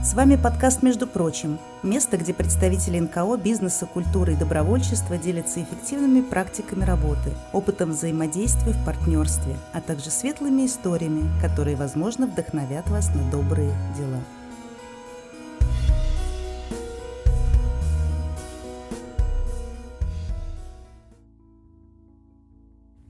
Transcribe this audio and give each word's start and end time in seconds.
С 0.00 0.14
вами 0.14 0.36
подкаст 0.36 0.84
«Между 0.84 1.08
прочим»– 1.08 1.58
место, 1.82 2.16
где 2.16 2.32
представители 2.32 3.00
НКО, 3.00 3.36
бизнеса, 3.36 3.84
культуры 3.84 4.34
и 4.34 4.36
добровольчества 4.36 5.18
делятся 5.18 5.60
эффективными 5.60 6.20
практиками 6.20 6.84
работы, 6.84 7.32
опытом 7.52 7.90
взаимодействия 7.90 8.72
в 8.74 8.84
партнерстве, 8.84 9.56
а 9.74 9.80
также 9.80 10.10
светлыми 10.10 10.66
историями, 10.66 11.28
которые, 11.42 11.74
возможно, 11.74 12.28
вдохновят 12.28 12.88
вас 12.88 13.12
на 13.12 13.28
добрые 13.32 13.74
дела. 13.96 14.22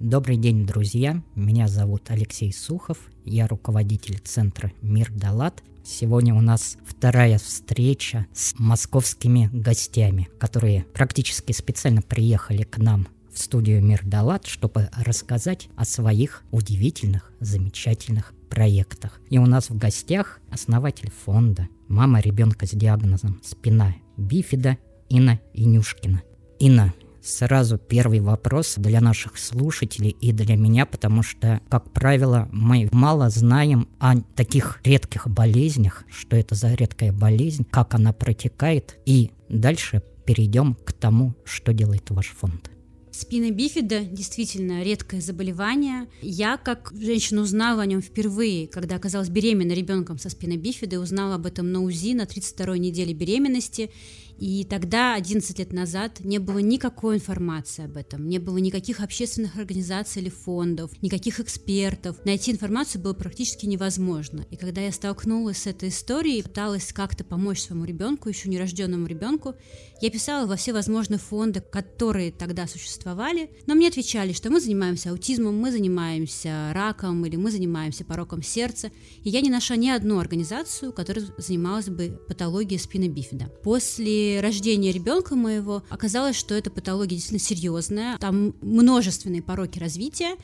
Добрый 0.00 0.38
день, 0.38 0.66
друзья! 0.66 1.22
Меня 1.34 1.68
зовут 1.68 2.10
Алексей 2.10 2.50
Сухов, 2.50 2.98
я 3.26 3.46
руководитель 3.46 4.18
центра 4.20 4.72
«Мир 4.80 5.12
Далат», 5.12 5.62
Сегодня 5.90 6.34
у 6.34 6.42
нас 6.42 6.76
вторая 6.84 7.38
встреча 7.38 8.26
с 8.34 8.54
московскими 8.58 9.48
гостями, 9.54 10.28
которые 10.38 10.84
практически 10.92 11.52
специально 11.52 12.02
приехали 12.02 12.62
к 12.62 12.76
нам 12.76 13.08
в 13.32 13.38
студию 13.38 13.82
Мир 13.82 14.02
Далат, 14.04 14.46
чтобы 14.46 14.90
рассказать 14.94 15.70
о 15.76 15.86
своих 15.86 16.42
удивительных, 16.50 17.32
замечательных 17.40 18.34
проектах. 18.50 19.18
И 19.30 19.38
у 19.38 19.46
нас 19.46 19.70
в 19.70 19.78
гостях 19.78 20.40
основатель 20.50 21.10
фонда, 21.24 21.68
мама 21.88 22.20
ребенка 22.20 22.66
с 22.66 22.72
диагнозом 22.72 23.40
спина 23.42 23.94
бифида 24.18 24.76
Инна 25.08 25.40
Инюшкина. 25.54 26.22
Инна, 26.58 26.92
Сразу 27.28 27.76
первый 27.76 28.20
вопрос 28.20 28.76
для 28.78 29.02
наших 29.02 29.36
слушателей 29.36 30.16
и 30.18 30.32
для 30.32 30.56
меня, 30.56 30.86
потому 30.86 31.22
что, 31.22 31.60
как 31.68 31.92
правило, 31.92 32.48
мы 32.52 32.88
мало 32.90 33.28
знаем 33.28 33.86
о 33.98 34.18
таких 34.34 34.80
редких 34.82 35.28
болезнях, 35.28 36.04
что 36.10 36.36
это 36.36 36.54
за 36.54 36.72
редкая 36.72 37.12
болезнь, 37.12 37.66
как 37.70 37.92
она 37.92 38.14
протекает, 38.14 38.96
и 39.04 39.30
дальше 39.50 40.02
перейдем 40.24 40.74
к 40.74 40.94
тому, 40.94 41.34
что 41.44 41.74
делает 41.74 42.08
ваш 42.08 42.28
фонд. 42.28 42.70
Спина 43.10 43.50
бифида 43.50 44.04
действительно 44.04 44.82
редкое 44.82 45.20
заболевание. 45.20 46.06
Я, 46.22 46.56
как 46.56 46.92
женщина, 46.94 47.42
узнала 47.42 47.82
о 47.82 47.86
нем 47.86 48.00
впервые, 48.00 48.68
когда 48.68 48.94
оказалась 48.94 49.28
беременна 49.28 49.72
ребенком 49.72 50.18
со 50.18 50.30
спиной 50.30 50.56
бифида, 50.56 51.00
узнала 51.00 51.34
об 51.34 51.44
этом 51.44 51.72
на 51.72 51.82
УЗИ 51.82 52.14
на 52.14 52.22
32-й 52.22 52.78
неделе 52.78 53.12
беременности. 53.12 53.90
И 54.38 54.64
тогда, 54.64 55.14
11 55.14 55.58
лет 55.58 55.72
назад, 55.72 56.20
не 56.20 56.38
было 56.38 56.58
никакой 56.58 57.16
информации 57.16 57.84
об 57.84 57.96
этом, 57.96 58.28
не 58.28 58.38
было 58.38 58.58
никаких 58.58 59.00
общественных 59.00 59.56
организаций 59.56 60.22
или 60.22 60.28
фондов, 60.28 60.90
никаких 61.02 61.40
экспертов. 61.40 62.24
Найти 62.24 62.52
информацию 62.52 63.02
было 63.02 63.14
практически 63.14 63.66
невозможно. 63.66 64.46
И 64.50 64.56
когда 64.56 64.80
я 64.80 64.92
столкнулась 64.92 65.62
с 65.62 65.66
этой 65.66 65.88
историей, 65.88 66.42
пыталась 66.42 66.92
как-то 66.92 67.24
помочь 67.24 67.60
своему 67.60 67.84
ребенку, 67.84 68.28
еще 68.28 68.48
нерожденному 68.48 69.06
ребенку, 69.06 69.56
я 70.00 70.10
писала 70.10 70.46
во 70.46 70.54
все 70.54 70.72
возможные 70.72 71.18
фонды, 71.18 71.60
которые 71.60 72.30
тогда 72.30 72.68
существовали, 72.68 73.50
но 73.66 73.74
мне 73.74 73.88
отвечали, 73.88 74.32
что 74.32 74.50
мы 74.50 74.60
занимаемся 74.60 75.10
аутизмом, 75.10 75.58
мы 75.58 75.72
занимаемся 75.72 76.70
раком 76.72 77.26
или 77.26 77.34
мы 77.34 77.50
занимаемся 77.50 78.04
пороком 78.04 78.42
сердца, 78.42 78.92
и 79.24 79.30
я 79.30 79.40
не 79.40 79.50
нашла 79.50 79.74
ни 79.74 79.88
одну 79.88 80.20
организацию, 80.20 80.92
которая 80.92 81.24
занималась 81.38 81.88
бы 81.88 82.20
патологией 82.28 82.78
спины 82.78 83.08
бифида. 83.08 83.46
После 83.64 84.27
рождения 84.36 84.92
ребенка 84.92 85.34
моего 85.34 85.82
оказалось, 85.88 86.36
что 86.36 86.54
эта 86.54 86.70
патология 86.70 87.16
действительно 87.16 87.40
серьезная. 87.40 88.18
Там 88.18 88.54
множественные 88.60 89.42
пороки 89.42 89.78
развития. 89.78 90.36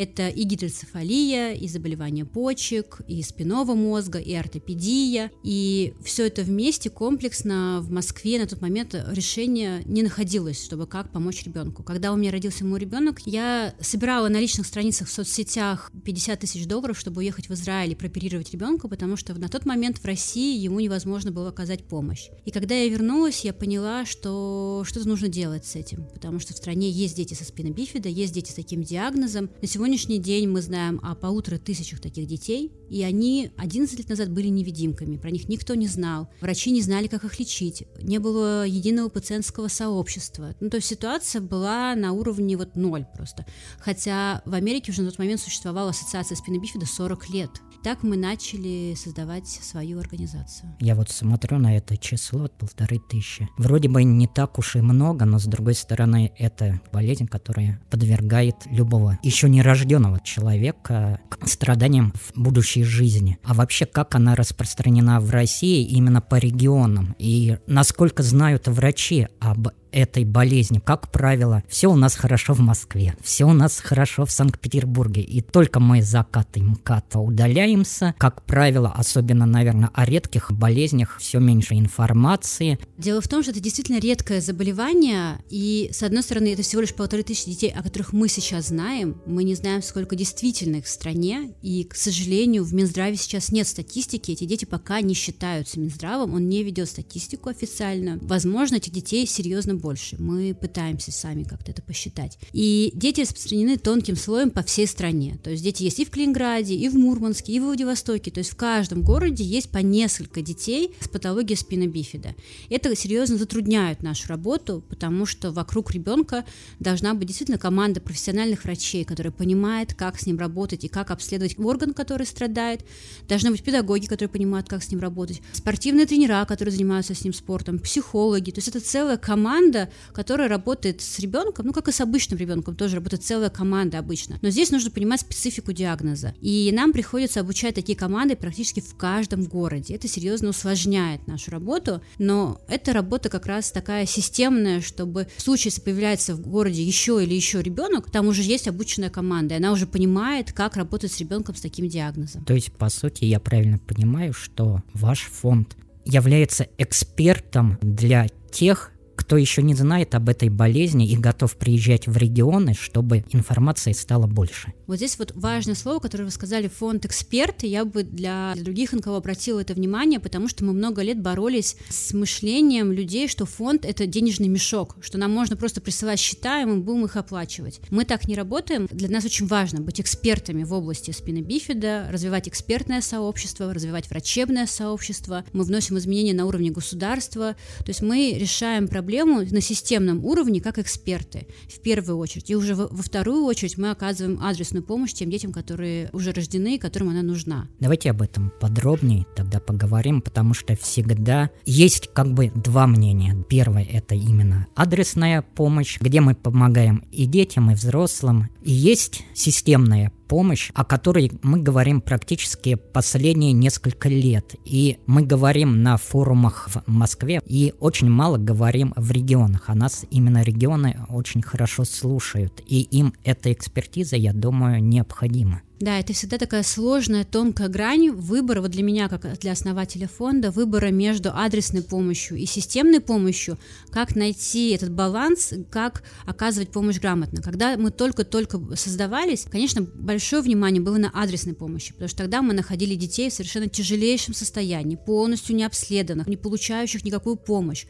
Это 0.00 0.30
и 0.30 0.44
гидроцефалия, 0.44 1.52
и 1.52 1.68
заболевания 1.68 2.24
почек, 2.24 3.02
и 3.06 3.22
спинного 3.22 3.74
мозга, 3.74 4.18
и 4.18 4.32
ортопедия. 4.32 5.30
И 5.42 5.92
все 6.02 6.26
это 6.28 6.40
вместе 6.40 6.88
комплексно 6.88 7.80
в 7.82 7.90
Москве 7.90 8.38
на 8.38 8.46
тот 8.46 8.62
момент 8.62 8.94
решение 9.10 9.82
не 9.84 10.02
находилось, 10.02 10.64
чтобы 10.64 10.86
как 10.86 11.12
помочь 11.12 11.42
ребенку. 11.42 11.82
Когда 11.82 12.14
у 12.14 12.16
меня 12.16 12.30
родился 12.30 12.64
мой 12.64 12.80
ребенок, 12.80 13.20
я 13.26 13.74
собирала 13.78 14.28
на 14.28 14.40
личных 14.40 14.66
страницах 14.66 15.06
в 15.06 15.12
соцсетях 15.12 15.92
50 16.02 16.40
тысяч 16.40 16.64
долларов, 16.64 16.98
чтобы 16.98 17.18
уехать 17.18 17.50
в 17.50 17.52
Израиль 17.52 17.92
и 17.92 17.94
прооперировать 17.94 18.52
ребенка, 18.52 18.88
потому 18.88 19.16
что 19.16 19.34
на 19.34 19.50
тот 19.50 19.66
момент 19.66 19.98
в 19.98 20.04
России 20.06 20.58
ему 20.58 20.80
невозможно 20.80 21.30
было 21.30 21.50
оказать 21.50 21.84
помощь. 21.84 22.30
И 22.46 22.50
когда 22.50 22.74
я 22.74 22.88
вернулась, 22.88 23.44
я 23.44 23.52
поняла, 23.52 24.06
что 24.06 24.82
что-то 24.86 25.06
нужно 25.06 25.28
делать 25.28 25.66
с 25.66 25.76
этим, 25.76 26.06
потому 26.14 26.38
что 26.38 26.54
в 26.54 26.56
стране 26.56 26.88
есть 26.88 27.16
дети 27.16 27.34
со 27.34 27.44
спиной 27.44 27.72
бифида, 27.72 28.08
есть 28.08 28.32
дети 28.32 28.50
с 28.50 28.54
таким 28.54 28.82
диагнозом. 28.82 29.50
На 29.60 29.68
сегодня 29.68 29.89
сегодняшний 29.90 30.20
день 30.20 30.48
мы 30.48 30.62
знаем 30.62 31.00
о 31.02 31.16
полутора 31.16 31.58
тысячах 31.58 32.00
таких 32.00 32.28
детей, 32.28 32.70
и 32.88 33.02
они 33.02 33.50
11 33.56 33.98
лет 33.98 34.08
назад 34.08 34.30
были 34.30 34.46
невидимками, 34.46 35.16
про 35.16 35.32
них 35.32 35.48
никто 35.48 35.74
не 35.74 35.88
знал, 35.88 36.30
врачи 36.40 36.70
не 36.70 36.80
знали, 36.80 37.08
как 37.08 37.24
их 37.24 37.40
лечить, 37.40 37.82
не 38.00 38.18
было 38.18 38.64
единого 38.64 39.08
пациентского 39.08 39.66
сообщества. 39.66 40.54
Ну, 40.60 40.70
то 40.70 40.76
есть 40.76 40.86
ситуация 40.86 41.42
была 41.42 41.96
на 41.96 42.12
уровне 42.12 42.56
вот 42.56 42.76
ноль 42.76 43.04
просто. 43.16 43.46
Хотя 43.80 44.42
в 44.44 44.54
Америке 44.54 44.92
уже 44.92 45.02
на 45.02 45.10
тот 45.10 45.18
момент 45.18 45.40
существовала 45.40 45.90
ассоциация 45.90 46.36
спины 46.36 46.58
бифида 46.58 46.86
40 46.86 47.28
лет. 47.30 47.50
Так 47.82 48.02
мы 48.02 48.16
начали 48.16 48.94
создавать 48.96 49.48
свою 49.48 49.98
организацию. 49.98 50.74
Я 50.80 50.94
вот 50.94 51.10
смотрю 51.10 51.58
на 51.58 51.76
это 51.76 51.96
число, 51.96 52.48
полторы 52.48 52.98
тысячи. 52.98 53.48
Вроде 53.58 53.88
бы 53.88 54.04
не 54.04 54.26
так 54.26 54.58
уж 54.58 54.76
и 54.76 54.80
много, 54.80 55.24
но 55.24 55.38
с 55.38 55.44
другой 55.44 55.74
стороны, 55.74 56.32
это 56.38 56.80
болезнь, 56.92 57.26
которая 57.26 57.80
подвергает 57.90 58.56
любого 58.70 59.18
еще 59.22 59.48
не 59.48 59.62
рожденного 59.62 59.80
нерожденного 59.80 60.20
человека 60.20 61.20
к 61.28 61.46
страданиям 61.46 62.12
в 62.12 62.38
будущей 62.40 62.84
жизни. 62.84 63.38
А 63.44 63.54
вообще, 63.54 63.86
как 63.86 64.14
она 64.14 64.34
распространена 64.34 65.20
в 65.20 65.30
России 65.30 65.84
именно 65.84 66.20
по 66.20 66.36
регионам? 66.36 67.14
И 67.18 67.58
насколько 67.66 68.22
знают 68.22 68.68
врачи 68.68 69.28
об 69.40 69.68
этой 69.92 70.24
болезни. 70.24 70.80
Как 70.84 71.10
правило, 71.10 71.62
все 71.68 71.88
у 71.88 71.96
нас 71.96 72.14
хорошо 72.14 72.54
в 72.54 72.60
Москве, 72.60 73.14
все 73.22 73.44
у 73.44 73.52
нас 73.52 73.78
хорошо 73.78 74.24
в 74.24 74.30
Санкт-Петербурге. 74.30 75.22
И 75.22 75.40
только 75.40 75.80
мы 75.80 76.02
закаты 76.02 76.60
МКАДа 76.62 77.18
удаляемся, 77.18 78.14
как 78.18 78.44
правило, 78.44 78.92
особенно, 78.94 79.46
наверное, 79.46 79.90
о 79.94 80.04
редких 80.04 80.52
болезнях 80.52 81.18
все 81.18 81.38
меньше 81.38 81.74
информации. 81.74 82.78
Дело 82.98 83.20
в 83.20 83.28
том, 83.28 83.42
что 83.42 83.52
это 83.52 83.60
действительно 83.60 83.98
редкое 83.98 84.40
заболевание, 84.40 85.38
и, 85.48 85.90
с 85.92 86.02
одной 86.02 86.22
стороны, 86.22 86.52
это 86.52 86.62
всего 86.62 86.82
лишь 86.82 86.94
полторы 86.94 87.22
тысячи 87.22 87.50
детей, 87.50 87.70
о 87.70 87.82
которых 87.82 88.12
мы 88.12 88.28
сейчас 88.28 88.68
знаем. 88.68 89.20
Мы 89.26 89.44
не 89.44 89.54
знаем, 89.54 89.82
сколько 89.82 90.16
действительно 90.16 90.76
их 90.76 90.84
в 90.84 90.88
стране, 90.88 91.54
и, 91.62 91.84
к 91.84 91.94
сожалению, 91.94 92.64
в 92.64 92.74
Минздраве 92.74 93.16
сейчас 93.16 93.52
нет 93.52 93.66
статистики, 93.66 94.32
эти 94.32 94.44
дети 94.44 94.64
пока 94.64 95.00
не 95.00 95.14
считаются 95.14 95.80
Минздравом, 95.80 96.34
он 96.34 96.48
не 96.48 96.62
ведет 96.62 96.88
статистику 96.88 97.48
официально. 97.48 98.18
Возможно, 98.22 98.76
этих 98.76 98.92
детей 98.92 99.26
серьезно 99.26 99.74
больше. 99.80 100.16
Мы 100.18 100.54
пытаемся 100.54 101.12
сами 101.12 101.44
как-то 101.44 101.70
это 101.70 101.82
посчитать. 101.82 102.38
И 102.52 102.92
дети 102.94 103.22
распространены 103.22 103.76
тонким 103.76 104.16
слоем 104.16 104.50
по 104.50 104.62
всей 104.62 104.86
стране. 104.86 105.38
То 105.42 105.50
есть 105.50 105.62
дети 105.62 105.82
есть 105.84 105.98
и 105.98 106.04
в 106.04 106.10
Калининграде, 106.10 106.74
и 106.74 106.88
в 106.88 106.94
Мурманске, 106.94 107.52
и 107.52 107.60
в 107.60 107.64
Владивостоке. 107.64 108.30
То 108.30 108.38
есть 108.38 108.50
в 108.50 108.56
каждом 108.56 109.02
городе 109.02 109.44
есть 109.44 109.70
по 109.70 109.78
несколько 109.78 110.42
детей 110.42 110.94
с 111.00 111.08
патологией 111.08 111.56
спины 111.56 111.86
бифида. 111.86 112.34
Это 112.68 112.94
серьезно 112.94 113.36
затрудняет 113.36 114.02
нашу 114.02 114.28
работу, 114.28 114.84
потому 114.88 115.26
что 115.26 115.52
вокруг 115.52 115.92
ребенка 115.92 116.44
должна 116.78 117.14
быть 117.14 117.28
действительно 117.28 117.58
команда 117.58 118.00
профессиональных 118.00 118.64
врачей, 118.64 119.04
которая 119.04 119.32
понимает, 119.32 119.94
как 119.94 120.18
с 120.18 120.26
ним 120.26 120.38
работать 120.38 120.84
и 120.84 120.88
как 120.88 121.10
обследовать 121.10 121.58
орган, 121.58 121.94
который 121.94 122.26
страдает. 122.26 122.84
Должны 123.28 123.50
быть 123.50 123.62
педагоги, 123.62 124.06
которые 124.06 124.28
понимают, 124.28 124.68
как 124.68 124.82
с 124.82 124.90
ним 124.90 125.00
работать. 125.00 125.40
Спортивные 125.52 126.06
тренера, 126.06 126.44
которые 126.44 126.72
занимаются 126.72 127.14
с 127.14 127.24
ним 127.24 127.32
спортом, 127.32 127.78
психологи. 127.78 128.50
То 128.50 128.58
есть 128.58 128.68
это 128.68 128.80
целая 128.80 129.16
команда 129.16 129.69
команда, 129.70 129.90
которая 130.12 130.48
работает 130.48 131.00
с 131.00 131.18
ребенком, 131.18 131.66
ну 131.66 131.72
как 131.72 131.88
и 131.88 131.92
с 131.92 132.00
обычным 132.00 132.38
ребенком, 132.38 132.74
тоже 132.74 132.96
работает 132.96 133.24
целая 133.24 133.50
команда 133.50 133.98
обычно. 133.98 134.38
Но 134.42 134.50
здесь 134.50 134.70
нужно 134.70 134.90
понимать 134.90 135.20
специфику 135.20 135.72
диагноза. 135.72 136.34
И 136.40 136.70
нам 136.72 136.92
приходится 136.92 137.40
обучать 137.40 137.74
такие 137.74 137.96
команды 137.96 138.36
практически 138.36 138.80
в 138.80 138.96
каждом 138.96 139.44
городе. 139.44 139.94
Это 139.94 140.08
серьезно 140.08 140.50
усложняет 140.50 141.26
нашу 141.26 141.50
работу, 141.50 142.02
но 142.18 142.60
эта 142.68 142.92
работа 142.92 143.28
как 143.28 143.46
раз 143.46 143.70
такая 143.70 144.06
системная, 144.06 144.80
чтобы 144.80 145.28
в 145.36 145.42
случае, 145.42 145.66
если 145.66 145.82
появляется 145.82 146.34
в 146.34 146.40
городе 146.40 146.82
еще 146.82 147.22
или 147.22 147.34
еще 147.34 147.62
ребенок, 147.62 148.10
там 148.10 148.26
уже 148.26 148.42
есть 148.42 148.68
обученная 148.68 149.10
команда, 149.10 149.54
и 149.54 149.58
она 149.58 149.72
уже 149.72 149.86
понимает, 149.86 150.52
как 150.52 150.76
работать 150.76 151.12
с 151.12 151.20
ребенком 151.20 151.54
с 151.54 151.60
таким 151.60 151.88
диагнозом. 151.88 152.44
То 152.44 152.54
есть, 152.54 152.72
по 152.72 152.88
сути, 152.88 153.24
я 153.24 153.40
правильно 153.40 153.78
понимаю, 153.78 154.32
что 154.32 154.82
ваш 154.94 155.20
фонд 155.20 155.76
является 156.04 156.66
экспертом 156.78 157.78
для 157.82 158.26
тех 158.50 158.92
кто 159.30 159.36
еще 159.36 159.62
не 159.62 159.74
знает 159.74 160.16
об 160.16 160.28
этой 160.28 160.48
болезни 160.48 161.08
и 161.08 161.16
готов 161.16 161.54
приезжать 161.54 162.08
в 162.08 162.16
регионы, 162.16 162.74
чтобы 162.74 163.24
информации 163.30 163.92
стало 163.92 164.26
больше. 164.26 164.72
Вот 164.88 164.96
здесь 164.96 165.20
вот 165.20 165.30
важное 165.36 165.76
слово, 165.76 166.00
которое 166.00 166.24
вы 166.24 166.32
сказали, 166.32 166.66
фонд 166.66 167.06
эксперт, 167.06 167.62
я 167.62 167.84
бы 167.84 168.02
для, 168.02 168.50
для 168.56 168.64
других 168.64 168.92
НКО 168.92 169.16
обратила 169.16 169.60
это 169.60 169.72
внимание, 169.72 170.18
потому 170.18 170.48
что 170.48 170.64
мы 170.64 170.72
много 170.72 171.02
лет 171.02 171.22
боролись 171.22 171.76
с 171.90 172.12
мышлением 172.12 172.90
людей, 172.90 173.28
что 173.28 173.46
фонд 173.46 173.84
это 173.84 174.04
денежный 174.06 174.48
мешок, 174.48 174.96
что 175.00 175.16
нам 175.16 175.30
можно 175.30 175.56
просто 175.56 175.80
присылать 175.80 176.18
счета, 176.18 176.62
и 176.62 176.64
мы 176.64 176.78
будем 176.78 177.04
их 177.04 177.14
оплачивать. 177.14 177.80
Мы 177.90 178.04
так 178.04 178.26
не 178.26 178.34
работаем. 178.34 178.88
Для 178.90 179.08
нас 179.08 179.24
очень 179.24 179.46
важно 179.46 179.80
быть 179.80 180.00
экспертами 180.00 180.64
в 180.64 180.72
области 180.72 181.12
спины 181.12 181.38
бифида, 181.38 182.08
развивать 182.10 182.48
экспертное 182.48 183.00
сообщество, 183.00 183.72
развивать 183.72 184.10
врачебное 184.10 184.66
сообщество. 184.66 185.44
Мы 185.52 185.62
вносим 185.62 185.98
изменения 185.98 186.34
на 186.34 186.46
уровне 186.46 186.72
государства. 186.72 187.54
То 187.78 187.90
есть 187.90 188.02
мы 188.02 188.36
решаем 188.36 188.88
проблему 189.20 189.46
на 189.50 189.60
системном 189.60 190.24
уровне 190.24 190.60
как 190.60 190.78
эксперты 190.78 191.46
в 191.68 191.80
первую 191.80 192.18
очередь. 192.18 192.50
И 192.50 192.56
уже 192.56 192.74
во, 192.74 192.88
во 192.88 193.02
вторую 193.02 193.44
очередь 193.44 193.78
мы 193.78 193.90
оказываем 193.90 194.40
адресную 194.42 194.82
помощь 194.82 195.12
тем 195.12 195.30
детям, 195.30 195.52
которые 195.52 196.10
уже 196.12 196.32
рождены 196.32 196.76
и 196.76 196.78
которым 196.78 197.10
она 197.10 197.22
нужна. 197.22 197.68
Давайте 197.80 198.10
об 198.10 198.22
этом 198.22 198.52
подробнее 198.60 199.26
тогда 199.36 199.60
поговорим, 199.60 200.22
потому 200.22 200.54
что 200.54 200.76
всегда 200.76 201.50
есть 201.64 202.10
как 202.12 202.32
бы 202.32 202.50
два 202.54 202.86
мнения. 202.86 203.36
Первое 203.48 203.84
это 203.84 204.14
именно 204.14 204.66
адресная 204.74 205.42
помощь, 205.42 205.98
где 206.00 206.20
мы 206.20 206.34
помогаем 206.34 207.04
и 207.12 207.26
детям, 207.26 207.70
и 207.70 207.74
взрослым. 207.74 208.48
И 208.62 208.72
есть 208.72 209.24
системная 209.34 210.12
помощь, 210.30 210.70
о 210.74 210.84
которой 210.84 211.32
мы 211.42 211.58
говорим 211.58 212.00
практически 212.00 212.76
последние 212.76 213.52
несколько 213.52 214.08
лет. 214.08 214.54
И 214.64 214.98
мы 215.06 215.22
говорим 215.22 215.82
на 215.82 215.96
форумах 215.96 216.68
в 216.68 216.82
Москве 216.86 217.42
и 217.44 217.74
очень 217.80 218.08
мало 218.08 218.38
говорим 218.38 218.92
в 218.94 219.10
регионах. 219.10 219.64
А 219.66 219.74
нас 219.74 220.06
именно 220.08 220.42
регионы 220.42 221.04
очень 221.08 221.42
хорошо 221.42 221.82
слушают. 221.82 222.62
И 222.64 222.82
им 222.82 223.12
эта 223.24 223.52
экспертиза, 223.52 224.14
я 224.14 224.32
думаю, 224.32 224.80
необходима. 224.80 225.62
Да, 225.80 225.98
это 225.98 226.12
всегда 226.12 226.36
такая 226.36 226.62
сложная, 226.62 227.24
тонкая 227.24 227.68
грань 227.68 228.10
выбора, 228.10 228.60
вот 228.60 228.70
для 228.70 228.82
меня, 228.82 229.08
как 229.08 229.38
для 229.38 229.52
основателя 229.52 230.08
фонда, 230.08 230.50
выбора 230.50 230.88
между 230.88 231.30
адресной 231.34 231.82
помощью 231.82 232.36
и 232.36 232.44
системной 232.44 233.00
помощью, 233.00 233.58
как 233.90 234.14
найти 234.14 234.72
этот 234.72 234.92
баланс, 234.92 235.54
как 235.70 236.02
оказывать 236.26 236.68
помощь 236.68 237.00
грамотно. 237.00 237.40
Когда 237.40 237.78
мы 237.78 237.90
только-только 237.90 238.60
создавались, 238.76 239.46
конечно, 239.50 239.80
большое 239.80 240.42
внимание 240.42 240.82
было 240.82 240.98
на 240.98 241.10
адресной 241.14 241.54
помощи, 241.54 241.94
потому 241.94 242.08
что 242.08 242.18
тогда 242.18 242.42
мы 242.42 242.52
находили 242.52 242.94
детей 242.94 243.30
в 243.30 243.32
совершенно 243.32 243.66
тяжелейшем 243.66 244.34
состоянии, 244.34 244.96
полностью 244.96 245.56
не 245.56 245.64
обследованных, 245.64 246.26
не 246.26 246.36
получающих 246.36 247.04
никакую 247.04 247.36
помощь 247.36 247.86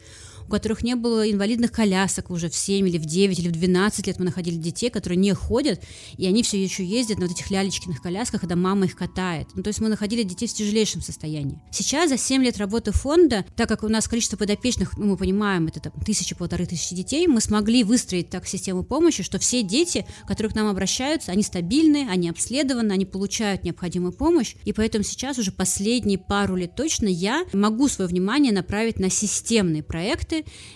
у 0.47 0.51
которых 0.51 0.83
не 0.83 0.95
было 0.95 1.29
инвалидных 1.29 1.71
колясок 1.71 2.29
уже 2.29 2.49
в 2.49 2.55
7 2.55 2.87
или 2.87 2.97
в 2.97 3.05
9 3.05 3.39
или 3.39 3.47
в 3.47 3.51
12 3.51 4.07
лет 4.07 4.19
мы 4.19 4.25
находили 4.25 4.55
детей, 4.55 4.89
которые 4.89 5.17
не 5.17 5.33
ходят, 5.33 5.81
и 6.17 6.25
они 6.25 6.43
все 6.43 6.61
еще 6.61 6.83
ездят 6.83 7.19
на 7.19 7.27
вот 7.27 7.35
этих 7.35 7.49
лялечкиных 7.51 8.01
колясках, 8.01 8.41
когда 8.41 8.55
мама 8.55 8.85
их 8.85 8.95
катает. 8.95 9.47
Ну, 9.53 9.63
то 9.63 9.69
есть 9.69 9.79
мы 9.79 9.89
находили 9.89 10.23
детей 10.23 10.47
в 10.47 10.53
тяжелейшем 10.53 11.01
состоянии. 11.01 11.59
Сейчас 11.71 12.09
за 12.09 12.17
7 12.17 12.43
лет 12.43 12.57
работы 12.57 12.91
фонда, 12.91 13.45
так 13.55 13.67
как 13.69 13.83
у 13.83 13.87
нас 13.87 14.07
количество 14.07 14.37
подопечных, 14.37 14.97
ну, 14.97 15.05
мы 15.05 15.17
понимаем, 15.17 15.67
это 15.67 15.79
там 15.79 15.93
тысячи, 16.05 16.35
полторы 16.35 16.65
тысячи 16.65 16.95
детей, 16.95 17.27
мы 17.27 17.41
смогли 17.41 17.83
выстроить 17.83 18.29
так 18.29 18.47
систему 18.47 18.83
помощи, 18.83 19.23
что 19.23 19.39
все 19.39 19.63
дети, 19.63 20.05
которые 20.27 20.51
к 20.51 20.55
нам 20.55 20.67
обращаются, 20.67 21.31
они 21.31 21.43
стабильны, 21.43 22.07
они 22.09 22.29
обследованы, 22.29 22.91
они 22.93 23.05
получают 23.05 23.63
необходимую 23.63 24.13
помощь, 24.13 24.55
и 24.63 24.73
поэтому 24.73 25.03
сейчас 25.03 25.37
уже 25.37 25.51
последние 25.51 26.17
пару 26.17 26.55
лет 26.55 26.75
точно 26.75 27.07
я 27.07 27.45
могу 27.53 27.87
свое 27.87 28.09
внимание 28.09 28.53
направить 28.53 28.99
на 28.99 29.09
системные 29.09 29.83
проекты, 29.83 30.30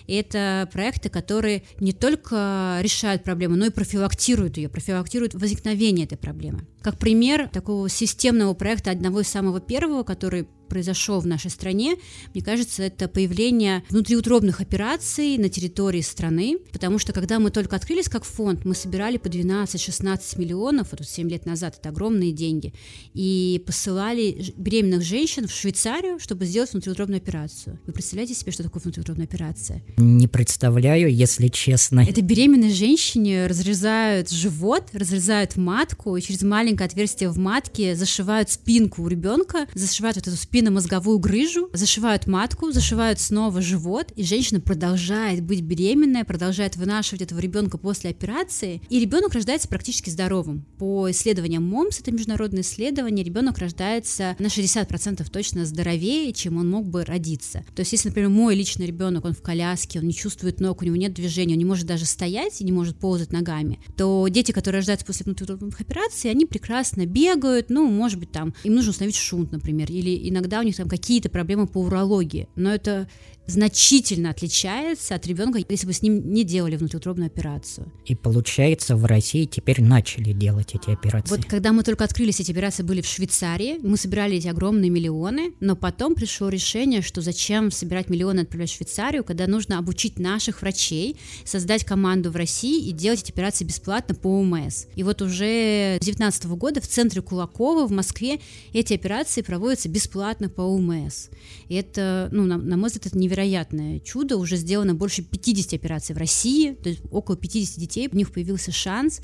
и 0.06 0.14
это 0.14 0.68
проекты, 0.72 1.08
которые 1.08 1.62
не 1.80 1.92
только 1.92 2.78
решают 2.80 3.24
проблему, 3.24 3.56
но 3.56 3.66
и 3.66 3.70
профилактируют 3.70 4.56
ее, 4.56 4.68
профилактируют 4.68 5.34
возникновение 5.34 6.06
этой 6.06 6.18
проблемы. 6.18 6.66
Как 6.82 6.98
пример 6.98 7.48
такого 7.48 7.88
системного 7.88 8.54
проекта, 8.54 8.90
одного 8.90 9.20
из 9.20 9.28
самого 9.28 9.60
первого, 9.60 10.02
который 10.02 10.46
произошел 10.68 11.20
в 11.20 11.26
нашей 11.26 11.50
стране, 11.50 11.96
мне 12.34 12.42
кажется, 12.42 12.82
это 12.82 13.08
появление 13.08 13.82
внутриутробных 13.90 14.60
операций 14.60 15.38
на 15.38 15.48
территории 15.48 16.00
страны, 16.00 16.58
потому 16.72 16.98
что 16.98 17.12
когда 17.12 17.38
мы 17.38 17.50
только 17.50 17.76
открылись 17.76 18.08
как 18.08 18.24
фонд, 18.24 18.64
мы 18.64 18.74
собирали 18.74 19.16
по 19.16 19.28
12-16 19.28 20.38
миллионов, 20.38 20.88
вот 20.90 21.06
7 21.06 21.30
лет 21.30 21.46
назад, 21.46 21.76
это 21.78 21.90
огромные 21.90 22.32
деньги, 22.32 22.74
и 23.14 23.62
посылали 23.64 24.52
беременных 24.56 25.02
женщин 25.02 25.46
в 25.46 25.52
Швейцарию, 25.52 26.18
чтобы 26.18 26.44
сделать 26.46 26.72
внутриутробную 26.72 27.18
операцию. 27.18 27.78
Вы 27.86 27.92
представляете 27.92 28.34
себе, 28.34 28.52
что 28.52 28.62
такое 28.62 28.82
внутриутробная 28.82 29.26
операция? 29.26 29.82
Не 29.96 30.26
представляю, 30.28 31.14
если 31.14 31.48
честно. 31.48 32.00
Это 32.00 32.22
беременной 32.22 32.70
женщине 32.70 33.46
разрезают 33.46 34.30
живот, 34.30 34.88
разрезают 34.92 35.56
матку, 35.56 36.16
и 36.16 36.22
через 36.22 36.42
маленькое 36.42 36.86
отверстие 36.86 37.30
в 37.30 37.38
матке 37.38 37.94
зашивают 37.94 38.50
спинку 38.50 39.02
у 39.02 39.08
ребенка, 39.08 39.66
зашивают 39.74 40.16
вот 40.16 40.26
эту 40.26 40.36
спинку 40.36 40.55
спинномозговую 40.56 41.18
грыжу, 41.18 41.68
зашивают 41.74 42.26
матку, 42.26 42.72
зашивают 42.72 43.20
снова 43.20 43.60
живот, 43.60 44.10
и 44.16 44.24
женщина 44.24 44.58
продолжает 44.58 45.42
быть 45.42 45.60
беременная, 45.60 46.24
продолжает 46.24 46.76
вынашивать 46.76 47.20
этого 47.20 47.40
ребенка 47.40 47.76
после 47.76 48.08
операции, 48.08 48.80
и 48.88 48.98
ребенок 48.98 49.34
рождается 49.34 49.68
практически 49.68 50.08
здоровым. 50.08 50.64
По 50.78 51.10
исследованиям 51.10 51.62
МОМС, 51.62 52.00
это 52.00 52.10
международное 52.10 52.62
исследование, 52.62 53.22
ребенок 53.22 53.58
рождается 53.58 54.34
на 54.38 54.46
60% 54.46 55.30
точно 55.30 55.66
здоровее, 55.66 56.32
чем 56.32 56.56
он 56.56 56.70
мог 56.70 56.88
бы 56.88 57.04
родиться. 57.04 57.62
То 57.74 57.80
есть, 57.80 57.92
если, 57.92 58.08
например, 58.08 58.30
мой 58.30 58.54
личный 58.54 58.86
ребенок, 58.86 59.26
он 59.26 59.34
в 59.34 59.42
коляске, 59.42 59.98
он 59.98 60.06
не 60.06 60.14
чувствует 60.14 60.58
ног, 60.58 60.80
у 60.80 60.86
него 60.86 60.96
нет 60.96 61.12
движения, 61.12 61.52
он 61.52 61.58
не 61.58 61.66
может 61.66 61.84
даже 61.84 62.06
стоять 62.06 62.62
и 62.62 62.64
не 62.64 62.72
может 62.72 62.96
ползать 62.96 63.30
ногами, 63.30 63.78
то 63.94 64.26
дети, 64.28 64.52
которые 64.52 64.78
рождаются 64.78 65.04
после 65.04 65.24
внутренних 65.24 65.78
операций, 65.78 66.30
они 66.30 66.46
прекрасно 66.46 67.04
бегают, 67.04 67.68
ну, 67.68 67.86
может 67.86 68.18
быть, 68.18 68.32
там, 68.32 68.54
им 68.64 68.74
нужно 68.74 68.92
установить 68.92 69.16
шунт, 69.16 69.52
например, 69.52 69.90
или 69.90 70.26
иногда 70.30 70.45
иногда 70.46 70.60
у 70.60 70.62
них 70.62 70.76
там 70.76 70.88
какие-то 70.88 71.28
проблемы 71.28 71.66
по 71.66 71.78
урологии, 71.78 72.48
но 72.54 72.72
это 72.72 73.08
значительно 73.46 74.30
отличается 74.30 75.14
от 75.14 75.26
ребенка, 75.26 75.60
если 75.68 75.86
бы 75.86 75.92
с 75.92 76.02
ним 76.02 76.32
не 76.32 76.44
делали 76.44 76.76
внутриутробную 76.76 77.26
операцию. 77.26 77.92
И 78.04 78.14
получается, 78.14 78.96
в 78.96 79.04
России 79.04 79.44
теперь 79.44 79.82
начали 79.82 80.32
делать 80.32 80.74
эти 80.74 80.90
операции. 80.90 81.36
Вот 81.36 81.44
когда 81.44 81.72
мы 81.72 81.82
только 81.82 82.04
открылись, 82.04 82.40
эти 82.40 82.50
операции 82.50 82.82
были 82.82 83.00
в 83.00 83.06
Швейцарии, 83.06 83.78
мы 83.82 83.96
собирали 83.96 84.36
эти 84.36 84.48
огромные 84.48 84.90
миллионы, 84.90 85.52
но 85.60 85.76
потом 85.76 86.14
пришло 86.14 86.48
решение, 86.48 87.02
что 87.02 87.20
зачем 87.20 87.70
собирать 87.70 88.08
миллионы 88.10 88.40
отправлять 88.40 88.70
в 88.70 88.76
Швейцарию, 88.76 89.24
когда 89.24 89.46
нужно 89.46 89.78
обучить 89.78 90.18
наших 90.18 90.62
врачей, 90.62 91.16
создать 91.44 91.84
команду 91.84 92.30
в 92.30 92.36
России 92.36 92.88
и 92.88 92.92
делать 92.92 93.22
эти 93.22 93.30
операции 93.30 93.64
бесплатно 93.64 94.14
по 94.14 94.28
ОМС. 94.28 94.86
И 94.96 95.02
вот 95.02 95.22
уже 95.22 95.96
с 96.00 96.04
2019 96.04 96.46
года 96.46 96.80
в 96.80 96.88
центре 96.88 97.22
Кулакова 97.22 97.86
в 97.86 97.92
Москве 97.92 98.40
эти 98.72 98.94
операции 98.94 99.42
проводятся 99.42 99.88
бесплатно 99.88 100.48
по 100.48 100.62
ОМС. 100.62 101.28
И 101.68 101.74
это, 101.74 102.28
ну, 102.32 102.44
на, 102.44 102.56
на 102.56 102.76
мой 102.76 102.88
взгляд, 102.88 103.06
это 103.06 103.18
невероятно 103.18 103.35
невероятное 103.36 104.00
чудо. 104.00 104.36
Уже 104.36 104.56
сделано 104.56 104.94
больше 104.94 105.22
50 105.22 105.74
операций 105.74 106.14
в 106.14 106.18
России, 106.18 106.72
то 106.72 106.88
есть 106.88 107.02
около 107.10 107.36
50 107.36 107.78
детей, 107.78 108.08
у 108.10 108.16
них 108.16 108.32
появился 108.32 108.72
шанс 108.72 109.20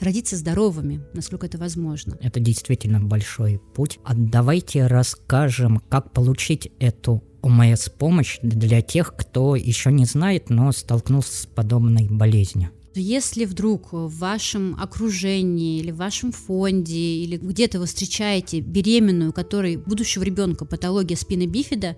родиться 0.00 0.36
здоровыми, 0.36 1.02
насколько 1.14 1.46
это 1.46 1.56
возможно. 1.56 2.18
Это 2.20 2.40
действительно 2.40 3.00
большой 3.00 3.60
путь. 3.74 3.98
А 4.04 4.14
давайте 4.14 4.86
расскажем, 4.86 5.80
как 5.88 6.12
получить 6.12 6.70
эту 6.78 7.22
ОМС-помощь 7.42 8.38
для 8.42 8.82
тех, 8.82 9.14
кто 9.16 9.54
еще 9.56 9.92
не 9.92 10.04
знает, 10.04 10.50
но 10.50 10.72
столкнулся 10.72 11.42
с 11.42 11.46
подобной 11.46 12.08
болезнью. 12.08 12.70
Если 12.96 13.44
вдруг 13.44 13.92
в 13.92 14.18
вашем 14.18 14.76
окружении 14.80 15.80
или 15.80 15.90
в 15.90 15.96
вашем 15.96 16.30
фонде 16.30 16.96
или 16.96 17.36
где-то 17.36 17.80
вы 17.80 17.86
встречаете 17.86 18.60
беременную, 18.60 19.32
которой 19.32 19.76
будущего 19.76 20.22
ребенка 20.22 20.64
патология 20.64 21.16
спины 21.16 21.46
бифида, 21.46 21.96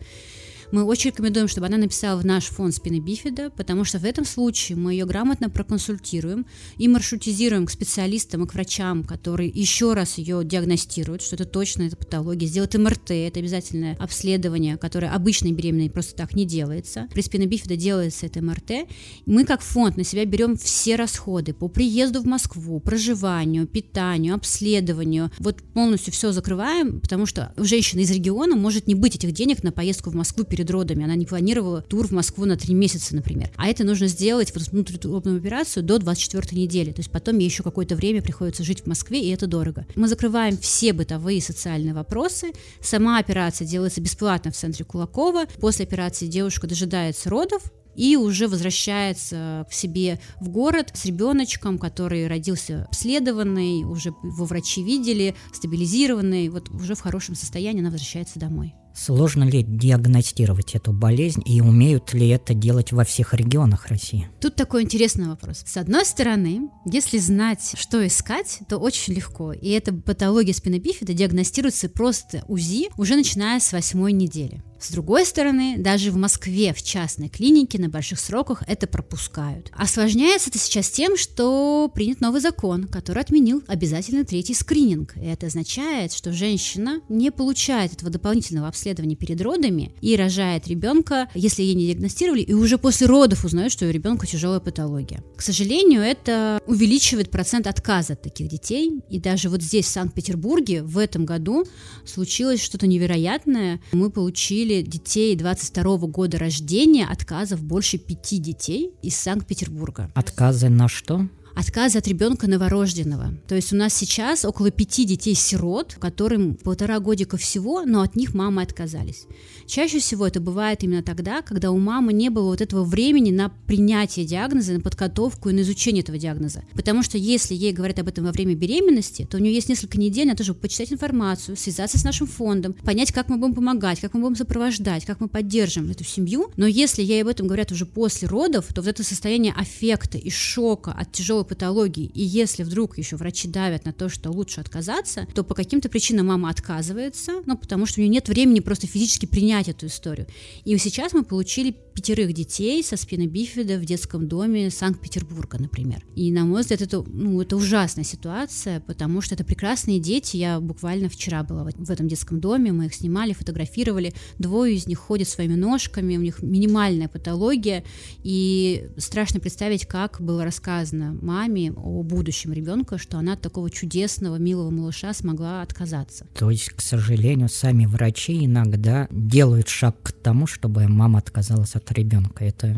мы 0.72 0.84
очень 0.84 1.10
рекомендуем, 1.10 1.48
чтобы 1.48 1.66
она 1.66 1.76
написала 1.76 2.18
в 2.20 2.24
наш 2.24 2.44
фонд 2.44 2.74
спины 2.74 2.98
бифида, 2.98 3.50
потому 3.50 3.84
что 3.84 3.98
в 3.98 4.04
этом 4.04 4.24
случае 4.24 4.76
мы 4.76 4.92
ее 4.92 5.06
грамотно 5.06 5.48
проконсультируем 5.50 6.46
и 6.76 6.88
маршрутизируем 6.88 7.66
к 7.66 7.70
специалистам 7.70 8.44
и 8.44 8.46
к 8.46 8.54
врачам, 8.54 9.04
которые 9.04 9.50
еще 9.50 9.94
раз 9.94 10.18
ее 10.18 10.42
диагностируют, 10.44 11.22
что 11.22 11.36
это 11.36 11.44
точно 11.44 11.84
это 11.84 11.96
патология, 11.96 12.46
сделают 12.46 12.74
МРТ, 12.74 13.10
это 13.10 13.40
обязательное 13.40 13.96
обследование, 13.96 14.76
которое 14.76 15.12
обычной 15.12 15.52
беременной 15.52 15.90
просто 15.90 16.14
так 16.14 16.34
не 16.34 16.44
делается. 16.44 17.08
При 17.12 17.22
спины 17.22 17.44
бифида 17.44 17.76
делается 17.76 18.26
это 18.26 18.42
МРТ. 18.42 18.88
Мы 19.26 19.44
как 19.44 19.62
фонд 19.62 19.96
на 19.96 20.04
себя 20.04 20.24
берем 20.24 20.56
все 20.56 20.96
расходы 20.96 21.54
по 21.54 21.68
приезду 21.68 22.20
в 22.20 22.26
Москву, 22.26 22.80
проживанию, 22.80 23.66
питанию, 23.66 24.34
обследованию. 24.34 25.30
Вот 25.38 25.62
полностью 25.62 26.12
все 26.12 26.32
закрываем, 26.32 27.00
потому 27.00 27.26
что 27.26 27.52
у 27.56 27.64
женщины 27.64 28.00
из 28.00 28.10
региона 28.10 28.56
может 28.56 28.86
не 28.86 28.94
быть 28.94 29.16
этих 29.16 29.32
денег 29.32 29.62
на 29.62 29.72
поездку 29.72 30.10
в 30.10 30.14
Москву 30.14 30.44
перед 30.56 30.70
родами. 30.70 31.04
Она 31.04 31.14
не 31.14 31.26
планировала 31.26 31.82
тур 31.82 32.08
в 32.08 32.12
Москву 32.12 32.46
на 32.46 32.56
три 32.56 32.74
месяца, 32.74 33.14
например. 33.14 33.50
А 33.56 33.68
это 33.68 33.84
нужно 33.84 34.08
сделать, 34.08 34.52
вот 34.54 34.66
внутриутробную 34.68 35.38
операцию, 35.38 35.82
до 35.82 35.98
24 35.98 36.60
недели. 36.60 36.92
То 36.92 37.00
есть 37.00 37.10
потом 37.10 37.38
ей 37.38 37.48
еще 37.48 37.62
какое-то 37.62 37.94
время 37.94 38.22
приходится 38.22 38.64
жить 38.64 38.82
в 38.82 38.86
Москве, 38.86 39.20
и 39.20 39.30
это 39.30 39.46
дорого. 39.46 39.86
Мы 39.94 40.08
закрываем 40.08 40.56
все 40.56 40.92
бытовые 40.92 41.38
и 41.38 41.42
социальные 41.42 41.94
вопросы. 41.94 42.52
Сама 42.80 43.18
операция 43.18 43.66
делается 43.66 44.00
бесплатно 44.00 44.50
в 44.50 44.56
центре 44.56 44.84
Кулакова. 44.84 45.44
После 45.60 45.84
операции 45.84 46.26
девушка 46.26 46.66
дожидается 46.66 47.30
родов, 47.30 47.62
и 47.96 48.16
уже 48.16 48.46
возвращается 48.46 49.66
к 49.68 49.72
себе 49.72 50.20
в 50.40 50.50
город 50.50 50.90
с 50.92 51.06
ребеночком, 51.06 51.78
который 51.78 52.26
родился 52.26 52.84
обследованный, 52.84 53.84
уже 53.84 54.10
его 54.22 54.44
врачи 54.44 54.82
видели, 54.82 55.34
стабилизированный, 55.52 56.50
вот 56.50 56.68
уже 56.68 56.94
в 56.94 57.00
хорошем 57.00 57.34
состоянии 57.34 57.80
она 57.80 57.90
возвращается 57.90 58.38
домой. 58.38 58.74
Сложно 58.96 59.44
ли 59.44 59.62
диагностировать 59.62 60.74
эту 60.74 60.92
болезнь 60.92 61.42
и 61.44 61.60
умеют 61.60 62.14
ли 62.14 62.28
это 62.28 62.54
делать 62.54 62.92
во 62.92 63.04
всех 63.04 63.34
регионах 63.34 63.88
России? 63.88 64.28
Тут 64.40 64.56
такой 64.56 64.84
интересный 64.84 65.28
вопрос. 65.28 65.64
С 65.66 65.76
одной 65.76 66.06
стороны, 66.06 66.70
если 66.86 67.18
знать, 67.18 67.74
что 67.76 68.04
искать, 68.06 68.60
то 68.70 68.78
очень 68.78 69.12
легко. 69.12 69.52
И 69.52 69.68
эта 69.68 69.92
патология 69.92 70.54
спинобифида 70.54 71.12
диагностируется 71.12 71.90
просто 71.90 72.42
УЗИ 72.48 72.88
уже 72.96 73.16
начиная 73.16 73.60
с 73.60 73.70
восьмой 73.72 74.12
недели. 74.12 74.62
С 74.78 74.90
другой 74.90 75.24
стороны, 75.24 75.76
даже 75.78 76.10
в 76.10 76.16
Москве 76.16 76.72
в 76.74 76.82
частной 76.82 77.28
клинике 77.28 77.80
на 77.80 77.88
больших 77.88 78.20
сроках 78.20 78.62
это 78.66 78.86
пропускают. 78.86 79.70
Осложняется 79.72 80.50
это 80.50 80.58
сейчас 80.58 80.90
тем, 80.90 81.16
что 81.16 81.90
принят 81.94 82.20
новый 82.20 82.40
закон, 82.40 82.84
который 82.84 83.22
отменил 83.22 83.62
обязательный 83.66 84.24
третий 84.24 84.54
скрининг. 84.54 85.16
И 85.16 85.24
это 85.24 85.46
означает, 85.46 86.12
что 86.12 86.32
женщина 86.32 87.00
не 87.08 87.30
получает 87.30 87.92
этого 87.92 88.10
дополнительного 88.10 88.68
обследования 88.68 89.16
перед 89.16 89.40
родами 89.40 89.94
и 90.00 90.16
рожает 90.16 90.68
ребенка, 90.68 91.28
если 91.34 91.62
ей 91.62 91.74
не 91.74 91.86
диагностировали, 91.86 92.42
и 92.42 92.52
уже 92.52 92.78
после 92.78 93.06
родов 93.06 93.44
узнают, 93.44 93.72
что 93.72 93.86
у 93.86 93.90
ребенка 93.90 94.26
тяжелая 94.26 94.60
патология. 94.60 95.22
К 95.36 95.42
сожалению, 95.42 96.02
это 96.02 96.60
увеличивает 96.66 97.30
процент 97.30 97.66
отказа 97.66 98.14
от 98.14 98.22
таких 98.22 98.48
детей. 98.48 99.00
И 99.10 99.18
даже 99.18 99.48
вот 99.48 99.62
здесь, 99.62 99.86
в 99.86 99.90
Санкт-Петербурге, 99.90 100.82
в 100.82 100.98
этом 100.98 101.24
году 101.24 101.64
случилось 102.04 102.60
что-то 102.60 102.86
невероятное. 102.86 103.80
Мы 103.92 104.10
получили 104.10 104.65
получили 104.66 104.82
детей 104.82 105.36
22 105.36 105.98
года 106.08 106.38
рождения 106.38 107.06
отказов 107.06 107.62
больше 107.62 107.98
пяти 107.98 108.38
детей 108.38 108.90
из 109.02 109.16
Санкт-Петербурга. 109.16 110.10
Отказы 110.14 110.68
на 110.68 110.88
что? 110.88 111.28
Отказы 111.56 111.98
от 111.98 112.06
ребенка 112.06 112.48
новорожденного. 112.48 113.34
То 113.48 113.54
есть 113.54 113.72
у 113.72 113.76
нас 113.76 113.94
сейчас 113.94 114.44
около 114.44 114.70
пяти 114.70 115.04
детей-сирот, 115.06 115.96
которым 115.98 116.54
полтора 116.54 117.00
годика 117.00 117.38
всего, 117.38 117.82
но 117.84 118.02
от 118.02 118.14
них 118.14 118.34
мамы 118.34 118.62
отказались. 118.62 119.26
Чаще 119.66 119.98
всего 119.98 120.26
это 120.26 120.38
бывает 120.38 120.84
именно 120.84 121.02
тогда, 121.02 121.40
когда 121.42 121.70
у 121.70 121.78
мамы 121.78 122.12
не 122.12 122.28
было 122.28 122.50
вот 122.50 122.60
этого 122.60 122.84
времени 122.84 123.30
на 123.30 123.48
принятие 123.66 124.26
диагноза, 124.26 124.74
на 124.74 124.80
подготовку 124.80 125.48
и 125.48 125.52
на 125.54 125.60
изучение 125.60 126.02
этого 126.02 126.18
диагноза. 126.18 126.62
Потому 126.74 127.02
что 127.02 127.16
если 127.16 127.54
ей 127.54 127.72
говорят 127.72 127.98
об 127.98 128.08
этом 128.08 128.26
во 128.26 128.32
время 128.32 128.54
беременности, 128.54 129.26
то 129.28 129.38
у 129.38 129.40
нее 129.40 129.54
есть 129.54 129.70
несколько 129.70 129.98
недель 129.98 130.28
на 130.28 130.36
то, 130.36 130.44
чтобы 130.44 130.60
почитать 130.60 130.92
информацию, 130.92 131.56
связаться 131.56 131.98
с 131.98 132.04
нашим 132.04 132.26
фондом, 132.26 132.74
понять, 132.74 133.12
как 133.12 133.28
мы 133.28 133.38
будем 133.38 133.54
помогать, 133.54 134.00
как 134.00 134.12
мы 134.12 134.20
будем 134.20 134.36
сопровождать, 134.36 135.06
как 135.06 135.20
мы 135.20 135.28
поддержим 135.28 135.90
эту 135.90 136.04
семью. 136.04 136.52
Но 136.56 136.66
если 136.66 137.02
ей 137.02 137.22
об 137.22 137.28
этом 137.28 137.46
говорят 137.46 137.72
уже 137.72 137.86
после 137.86 138.28
родов, 138.28 138.66
то 138.74 138.82
вот 138.82 138.88
это 138.88 139.02
состояние 139.02 139.54
аффекта 139.56 140.18
и 140.18 140.28
шока 140.28 140.92
от 140.92 141.12
тяжелой 141.12 141.45
патологии, 141.46 142.04
и 142.04 142.22
если 142.22 142.62
вдруг 142.62 142.98
еще 142.98 143.16
врачи 143.16 143.48
давят 143.48 143.84
на 143.84 143.92
то, 143.92 144.08
что 144.08 144.30
лучше 144.30 144.60
отказаться, 144.60 145.26
то 145.34 145.42
по 145.42 145.54
каким-то 145.54 145.88
причинам 145.88 146.26
мама 146.26 146.50
отказывается, 146.50 147.42
ну, 147.46 147.56
потому 147.56 147.86
что 147.86 148.00
у 148.00 148.02
нее 148.02 148.10
нет 148.10 148.28
времени 148.28 148.60
просто 148.60 148.86
физически 148.86 149.26
принять 149.26 149.68
эту 149.68 149.86
историю. 149.86 150.26
И 150.64 150.76
сейчас 150.78 151.12
мы 151.12 151.24
получили 151.24 151.76
пятерых 151.96 152.34
детей 152.34 152.84
со 152.84 152.98
спинобифида 152.98 153.78
в 153.78 153.84
детском 153.86 154.28
доме 154.28 154.70
Санкт-Петербурга, 154.70 155.58
например. 155.58 156.04
И, 156.14 156.30
на 156.30 156.44
мой 156.44 156.60
взгляд, 156.60 156.82
это, 156.82 157.02
ну, 157.06 157.40
это 157.40 157.56
ужасная 157.56 158.04
ситуация, 158.04 158.80
потому 158.80 159.22
что 159.22 159.34
это 159.34 159.44
прекрасные 159.44 159.98
дети. 159.98 160.36
Я 160.36 160.60
буквально 160.60 161.08
вчера 161.08 161.42
была 161.42 161.64
в 161.64 161.90
этом 161.90 162.06
детском 162.06 162.38
доме, 162.38 162.70
мы 162.70 162.86
их 162.86 162.94
снимали, 162.94 163.32
фотографировали. 163.32 164.12
Двое 164.38 164.74
из 164.74 164.86
них 164.86 164.98
ходят 164.98 165.26
своими 165.26 165.54
ножками, 165.54 166.18
у 166.18 166.20
них 166.20 166.42
минимальная 166.42 167.08
патология, 167.08 167.82
и 168.22 168.90
страшно 168.98 169.40
представить, 169.40 169.86
как 169.86 170.20
было 170.20 170.44
рассказано 170.44 171.18
маме 171.22 171.72
о 171.72 172.02
будущем 172.02 172.52
ребенка, 172.52 172.98
что 172.98 173.16
она 173.16 173.32
от 173.32 173.40
такого 173.40 173.70
чудесного, 173.70 174.36
милого 174.36 174.68
малыша 174.68 175.14
смогла 175.14 175.62
отказаться. 175.62 176.26
То 176.38 176.50
есть, 176.50 176.68
к 176.68 176.82
сожалению, 176.82 177.48
сами 177.48 177.86
врачи 177.86 178.44
иногда 178.44 179.08
делают 179.10 179.68
шаг 179.68 179.96
к 180.02 180.12
тому, 180.12 180.46
чтобы 180.46 180.86
мама 180.88 181.20
отказалась 181.20 181.74
от 181.74 181.85
ребенка. 181.94 182.44
Это 182.44 182.76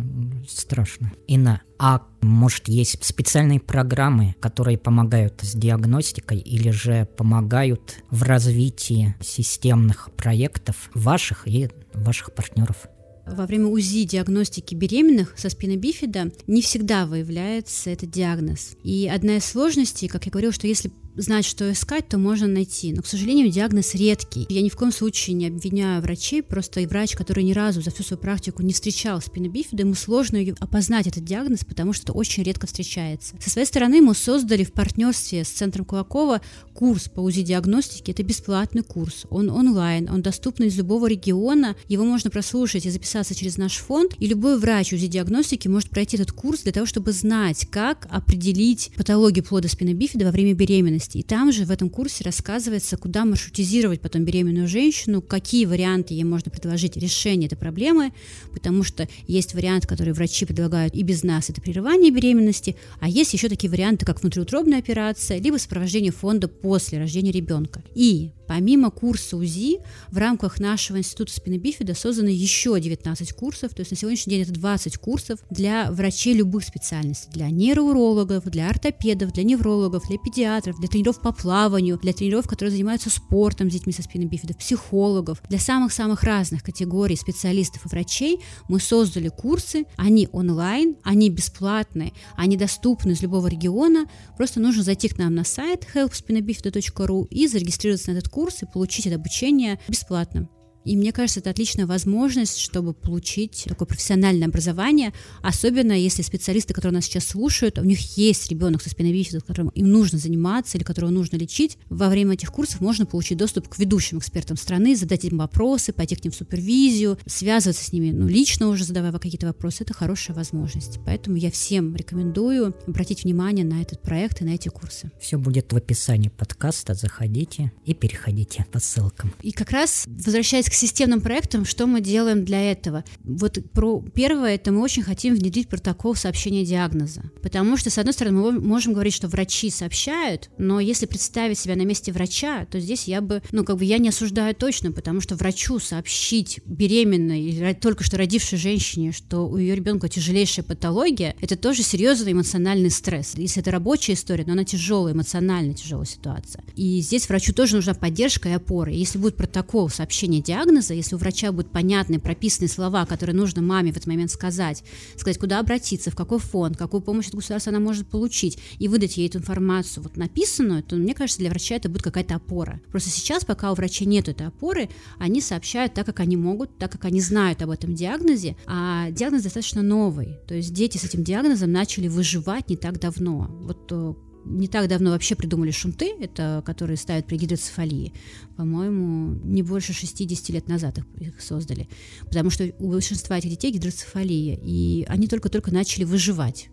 страшно. 0.48 1.12
Инна, 1.26 1.62
а 1.78 2.02
может 2.20 2.68
есть 2.68 3.04
специальные 3.04 3.60
программы, 3.60 4.34
которые 4.40 4.78
помогают 4.78 5.40
с 5.42 5.54
диагностикой 5.54 6.38
или 6.38 6.70
же 6.70 7.06
помогают 7.16 8.02
в 8.10 8.22
развитии 8.22 9.14
системных 9.20 10.10
проектов 10.16 10.90
ваших 10.94 11.46
и 11.46 11.68
ваших 11.94 12.32
партнеров? 12.34 12.88
во 13.30 13.46
время 13.46 13.66
УЗИ 13.66 14.04
диагностики 14.04 14.74
беременных 14.74 15.34
со 15.36 15.50
спинобифида 15.50 16.32
не 16.46 16.62
всегда 16.62 17.06
выявляется 17.06 17.90
этот 17.90 18.10
диагноз. 18.10 18.72
И 18.82 19.06
одна 19.12 19.36
из 19.36 19.44
сложностей, 19.44 20.08
как 20.08 20.26
я 20.26 20.30
говорила, 20.30 20.52
что 20.52 20.66
если 20.66 20.90
знать, 21.18 21.44
что 21.44 21.70
искать, 21.70 22.08
то 22.08 22.18
можно 22.18 22.46
найти. 22.46 22.92
Но, 22.92 23.02
к 23.02 23.06
сожалению, 23.06 23.50
диагноз 23.50 23.94
редкий. 23.94 24.46
Я 24.48 24.62
ни 24.62 24.68
в 24.68 24.76
коем 24.76 24.92
случае 24.92 25.34
не 25.34 25.48
обвиняю 25.48 26.00
врачей, 26.00 26.42
просто 26.42 26.80
и 26.80 26.86
врач, 26.86 27.14
который 27.14 27.44
ни 27.44 27.52
разу 27.52 27.82
за 27.82 27.90
всю 27.90 28.02
свою 28.02 28.20
практику 28.20 28.62
не 28.62 28.72
встречал 28.72 29.20
спинобифида, 29.20 29.82
ему 29.82 29.94
сложно 29.94 30.38
опознать 30.60 31.06
этот 31.06 31.24
диагноз, 31.24 31.64
потому 31.64 31.92
что 31.92 32.12
очень 32.12 32.42
редко 32.42 32.66
встречается. 32.66 33.34
Со 33.40 33.50
своей 33.50 33.66
стороны 33.66 34.00
мы 34.00 34.14
создали 34.14 34.64
в 34.64 34.72
партнерстве 34.72 35.44
с 35.44 35.48
Центром 35.48 35.84
Кулакова 35.84 36.40
курс 36.72 37.08
по 37.08 37.20
УЗИ-диагностике. 37.20 38.12
Это 38.12 38.22
бесплатный 38.22 38.82
курс, 38.82 39.26
он 39.30 39.50
онлайн, 39.50 40.08
он 40.10 40.22
доступен 40.22 40.66
из 40.66 40.76
любого 40.76 41.06
региона, 41.08 41.76
его 41.88 42.04
можно 42.04 42.30
прослушать 42.30 42.86
и 42.86 42.90
записаться 42.90 43.34
через 43.34 43.56
наш 43.56 43.76
фонд, 43.76 44.14
и 44.18 44.26
любой 44.26 44.58
врач 44.58 44.92
УЗИ-диагностики 44.92 45.68
может 45.68 45.90
пройти 45.90 46.16
этот 46.16 46.32
курс 46.32 46.62
для 46.62 46.72
того, 46.72 46.86
чтобы 46.86 47.12
знать, 47.12 47.66
как 47.70 48.06
определить 48.10 48.92
патологию 48.96 49.44
плода 49.44 49.68
спинобифида 49.68 50.26
во 50.26 50.30
время 50.30 50.54
беременности 50.54 51.07
беременности. 51.08 51.18
И 51.18 51.22
там 51.22 51.52
же 51.52 51.64
в 51.64 51.70
этом 51.70 51.90
курсе 51.90 52.24
рассказывается, 52.24 52.96
куда 52.96 53.24
маршрутизировать 53.24 54.00
потом 54.00 54.24
беременную 54.24 54.68
женщину, 54.68 55.22
какие 55.22 55.66
варианты 55.66 56.14
ей 56.14 56.24
можно 56.24 56.50
предложить 56.50 56.96
решения 56.96 57.46
этой 57.46 57.56
проблемы, 57.56 58.12
потому 58.52 58.84
что 58.84 59.08
есть 59.26 59.54
вариант, 59.54 59.86
который 59.86 60.12
врачи 60.12 60.46
предлагают 60.46 60.94
и 60.94 61.02
без 61.02 61.22
нас, 61.22 61.50
это 61.50 61.60
прерывание 61.60 62.10
беременности, 62.10 62.76
а 63.00 63.08
есть 63.08 63.34
еще 63.34 63.48
такие 63.48 63.70
варианты, 63.70 64.06
как 64.06 64.22
внутриутробная 64.22 64.78
операция, 64.78 65.40
либо 65.40 65.58
сопровождение 65.58 66.12
фонда 66.12 66.48
после 66.48 66.98
рождения 66.98 67.32
ребенка. 67.32 67.82
И 67.94 68.30
Помимо 68.48 68.90
курса 68.90 69.36
УЗИ, 69.36 69.78
в 70.10 70.16
рамках 70.16 70.58
нашего 70.58 70.96
института 70.96 71.32
спинобифида 71.32 71.94
создано 71.94 72.30
еще 72.30 72.80
19 72.80 73.32
курсов, 73.34 73.74
то 73.74 73.80
есть 73.80 73.90
на 73.90 73.96
сегодняшний 73.96 74.30
день 74.32 74.42
это 74.42 74.52
20 74.52 74.96
курсов 74.96 75.38
для 75.50 75.92
врачей 75.92 76.32
любых 76.32 76.64
специальностей, 76.64 77.30
для 77.30 77.50
нейроурологов, 77.50 78.44
для 78.46 78.70
ортопедов, 78.70 79.32
для 79.32 79.44
неврологов, 79.44 80.08
для 80.08 80.16
педиатров, 80.16 80.80
для 80.80 80.88
тренеров 80.88 81.20
по 81.20 81.30
плаванию, 81.32 81.98
для 81.98 82.14
тренеров, 82.14 82.48
которые 82.48 82.72
занимаются 82.72 83.10
спортом 83.10 83.70
с 83.70 83.74
детьми 83.74 83.92
со 83.92 84.02
спинобифидом, 84.02 84.56
психологов, 84.56 85.42
для 85.50 85.58
самых-самых 85.58 86.22
разных 86.22 86.62
категорий 86.62 87.16
специалистов 87.16 87.84
и 87.84 87.88
врачей 87.88 88.40
мы 88.68 88.80
создали 88.80 89.28
курсы, 89.28 89.84
они 89.96 90.26
онлайн, 90.32 90.96
они 91.02 91.28
бесплатные, 91.28 92.14
они 92.34 92.56
доступны 92.56 93.12
из 93.12 93.20
любого 93.20 93.48
региона, 93.48 94.06
просто 94.38 94.58
нужно 94.58 94.82
зайти 94.82 95.08
к 95.08 95.18
нам 95.18 95.34
на 95.34 95.44
сайт 95.44 95.86
helpspinobifida.ru 95.94 97.26
и 97.28 97.46
зарегистрироваться 97.46 98.10
на 98.12 98.16
этот 98.16 98.30
курс, 98.30 98.37
курс 98.38 98.62
и 98.62 98.66
получить 98.66 99.04
это 99.04 99.16
обучение 99.16 99.80
бесплатно. 99.88 100.48
И 100.84 100.96
мне 100.96 101.12
кажется, 101.12 101.40
это 101.40 101.50
отличная 101.50 101.86
возможность, 101.86 102.58
чтобы 102.58 102.94
получить 102.94 103.64
такое 103.66 103.86
профессиональное 103.86 104.48
образование, 104.48 105.12
особенно 105.42 105.92
если 105.92 106.22
специалисты, 106.22 106.74
которые 106.74 106.94
нас 106.94 107.04
сейчас 107.04 107.26
слушают, 107.26 107.78
у 107.78 107.84
них 107.84 108.16
есть 108.16 108.50
ребенок 108.50 108.82
со 108.82 108.90
спиновидением, 108.90 109.42
которым 109.42 109.68
им 109.70 109.90
нужно 109.90 110.18
заниматься 110.18 110.78
или 110.78 110.84
которого 110.84 111.10
нужно 111.10 111.36
лечить. 111.36 111.78
Во 111.90 112.08
время 112.08 112.34
этих 112.34 112.52
курсов 112.52 112.80
можно 112.80 113.06
получить 113.06 113.38
доступ 113.38 113.68
к 113.68 113.78
ведущим 113.78 114.18
экспертам 114.18 114.56
страны, 114.56 114.96
задать 114.96 115.24
им 115.24 115.38
вопросы, 115.38 115.92
пойти 115.92 116.16
к 116.16 116.24
ним 116.24 116.32
в 116.32 116.36
супервизию, 116.36 117.18
связываться 117.26 117.84
с 117.84 117.92
ними, 117.92 118.10
ну, 118.10 118.26
лично 118.26 118.68
уже 118.68 118.84
задавая 118.84 119.12
какие-то 119.12 119.46
вопросы. 119.46 119.84
Это 119.84 119.94
хорошая 119.94 120.36
возможность. 120.36 120.98
Поэтому 121.04 121.36
я 121.36 121.50
всем 121.50 121.94
рекомендую 121.96 122.74
обратить 122.86 123.24
внимание 123.24 123.64
на 123.64 123.82
этот 123.82 124.02
проект 124.02 124.40
и 124.40 124.44
на 124.44 124.50
эти 124.50 124.68
курсы. 124.68 125.10
Все 125.20 125.38
будет 125.38 125.72
в 125.72 125.76
описании 125.76 126.28
подкаста. 126.28 126.94
Заходите 126.94 127.72
и 127.84 127.94
переходите 127.94 128.66
по 128.72 128.80
ссылкам. 128.80 129.34
И 129.42 129.52
как 129.52 129.70
раз 129.70 130.06
возвращаясь 130.06 130.67
к 130.70 130.74
системным 130.74 131.20
проектам, 131.20 131.64
что 131.64 131.86
мы 131.86 132.00
делаем 132.00 132.44
для 132.44 132.70
этого? 132.70 133.04
Вот 133.24 133.58
про 133.72 134.00
первое, 134.14 134.54
это 134.54 134.72
мы 134.72 134.80
очень 134.80 135.02
хотим 135.02 135.34
внедрить 135.34 135.68
протокол 135.68 136.14
сообщения 136.14 136.64
диагноза. 136.64 137.22
Потому 137.42 137.76
что, 137.76 137.90
с 137.90 137.98
одной 137.98 138.12
стороны, 138.12 138.38
мы 138.40 138.52
можем 138.60 138.92
говорить, 138.92 139.14
что 139.14 139.28
врачи 139.28 139.70
сообщают, 139.70 140.50
но 140.58 140.80
если 140.80 141.06
представить 141.06 141.58
себя 141.58 141.76
на 141.76 141.82
месте 141.82 142.12
врача, 142.12 142.66
то 142.66 142.80
здесь 142.80 143.04
я 143.04 143.20
бы, 143.20 143.42
ну, 143.52 143.64
как 143.64 143.78
бы 143.78 143.84
я 143.84 143.98
не 143.98 144.08
осуждаю 144.08 144.54
точно, 144.54 144.92
потому 144.92 145.20
что 145.20 145.36
врачу 145.36 145.78
сообщить 145.78 146.60
беременной 146.66 147.40
или 147.42 147.72
только 147.74 148.04
что 148.04 148.16
родившей 148.16 148.58
женщине, 148.58 149.12
что 149.12 149.48
у 149.48 149.56
ее 149.56 149.74
ребенка 149.74 150.08
тяжелейшая 150.08 150.64
патология, 150.64 151.34
это 151.40 151.56
тоже 151.56 151.82
серьезный 151.82 152.32
эмоциональный 152.32 152.90
стресс. 152.90 153.34
Если 153.36 153.62
это 153.62 153.70
рабочая 153.70 154.14
история, 154.14 154.44
но 154.46 154.52
она 154.52 154.64
тяжелая, 154.64 155.14
эмоционально 155.14 155.74
тяжелая 155.74 156.06
ситуация. 156.06 156.64
И 156.76 157.00
здесь 157.00 157.28
врачу 157.28 157.52
тоже 157.52 157.76
нужна 157.76 157.94
поддержка 157.94 158.48
и 158.48 158.52
опора. 158.52 158.92
Если 158.92 159.18
будет 159.18 159.36
протокол 159.36 159.88
сообщения 159.88 160.40
диагноза, 160.40 160.57
диагноза, 160.58 160.94
если 160.94 161.14
у 161.14 161.18
врача 161.18 161.52
будут 161.52 161.70
понятные, 161.72 162.18
прописанные 162.18 162.68
слова, 162.68 163.06
которые 163.06 163.36
нужно 163.36 163.62
маме 163.62 163.92
в 163.92 163.96
этот 163.96 164.06
момент 164.06 164.30
сказать, 164.30 164.82
сказать, 165.16 165.38
куда 165.38 165.60
обратиться, 165.60 166.10
в 166.10 166.16
какой 166.16 166.38
фонд, 166.38 166.76
какую 166.76 167.00
помощь 167.00 167.28
от 167.28 167.34
государства 167.34 167.70
она 167.70 167.80
может 167.80 168.08
получить, 168.08 168.58
и 168.78 168.88
выдать 168.88 169.16
ей 169.16 169.28
эту 169.28 169.38
информацию 169.38 170.02
вот 170.02 170.16
написанную, 170.16 170.82
то, 170.82 170.96
мне 170.96 171.14
кажется, 171.14 171.40
для 171.40 171.50
врача 171.50 171.76
это 171.76 171.88
будет 171.88 172.02
какая-то 172.02 172.36
опора. 172.36 172.80
Просто 172.90 173.10
сейчас, 173.10 173.44
пока 173.44 173.70
у 173.72 173.74
врача 173.74 174.04
нет 174.04 174.28
этой 174.28 174.46
опоры, 174.46 174.88
они 175.18 175.40
сообщают 175.40 175.94
так, 175.94 176.06
как 176.06 176.20
они 176.20 176.36
могут, 176.36 176.76
так, 176.78 176.90
как 176.92 177.04
они 177.04 177.20
знают 177.20 177.62
об 177.62 177.70
этом 177.70 177.94
диагнозе, 177.94 178.56
а 178.66 179.10
диагноз 179.10 179.42
достаточно 179.42 179.82
новый. 179.82 180.38
То 180.46 180.54
есть 180.54 180.72
дети 180.72 180.98
с 180.98 181.04
этим 181.04 181.22
диагнозом 181.22 181.70
начали 181.70 182.08
выживать 182.08 182.68
не 182.68 182.76
так 182.76 182.98
давно. 182.98 183.48
Вот 183.60 183.88
э, 183.90 184.14
не 184.48 184.68
так 184.68 184.88
давно 184.88 185.10
вообще 185.10 185.34
придумали 185.34 185.70
шунты, 185.70 186.12
это 186.20 186.62
которые 186.64 186.96
ставят 186.96 187.26
при 187.26 187.36
гидроцефалии. 187.36 188.12
По-моему, 188.56 189.38
не 189.44 189.62
больше 189.62 189.92
60 189.92 190.48
лет 190.50 190.68
назад 190.68 190.98
их, 190.98 191.04
их 191.20 191.40
создали. 191.40 191.88
Потому 192.24 192.50
что 192.50 192.72
у 192.78 192.90
большинства 192.90 193.38
этих 193.38 193.50
детей 193.50 193.72
гидроцефалия, 193.72 194.58
и 194.60 195.04
они 195.08 195.28
только-только 195.28 195.72
начали 195.72 196.04
выживать 196.04 196.68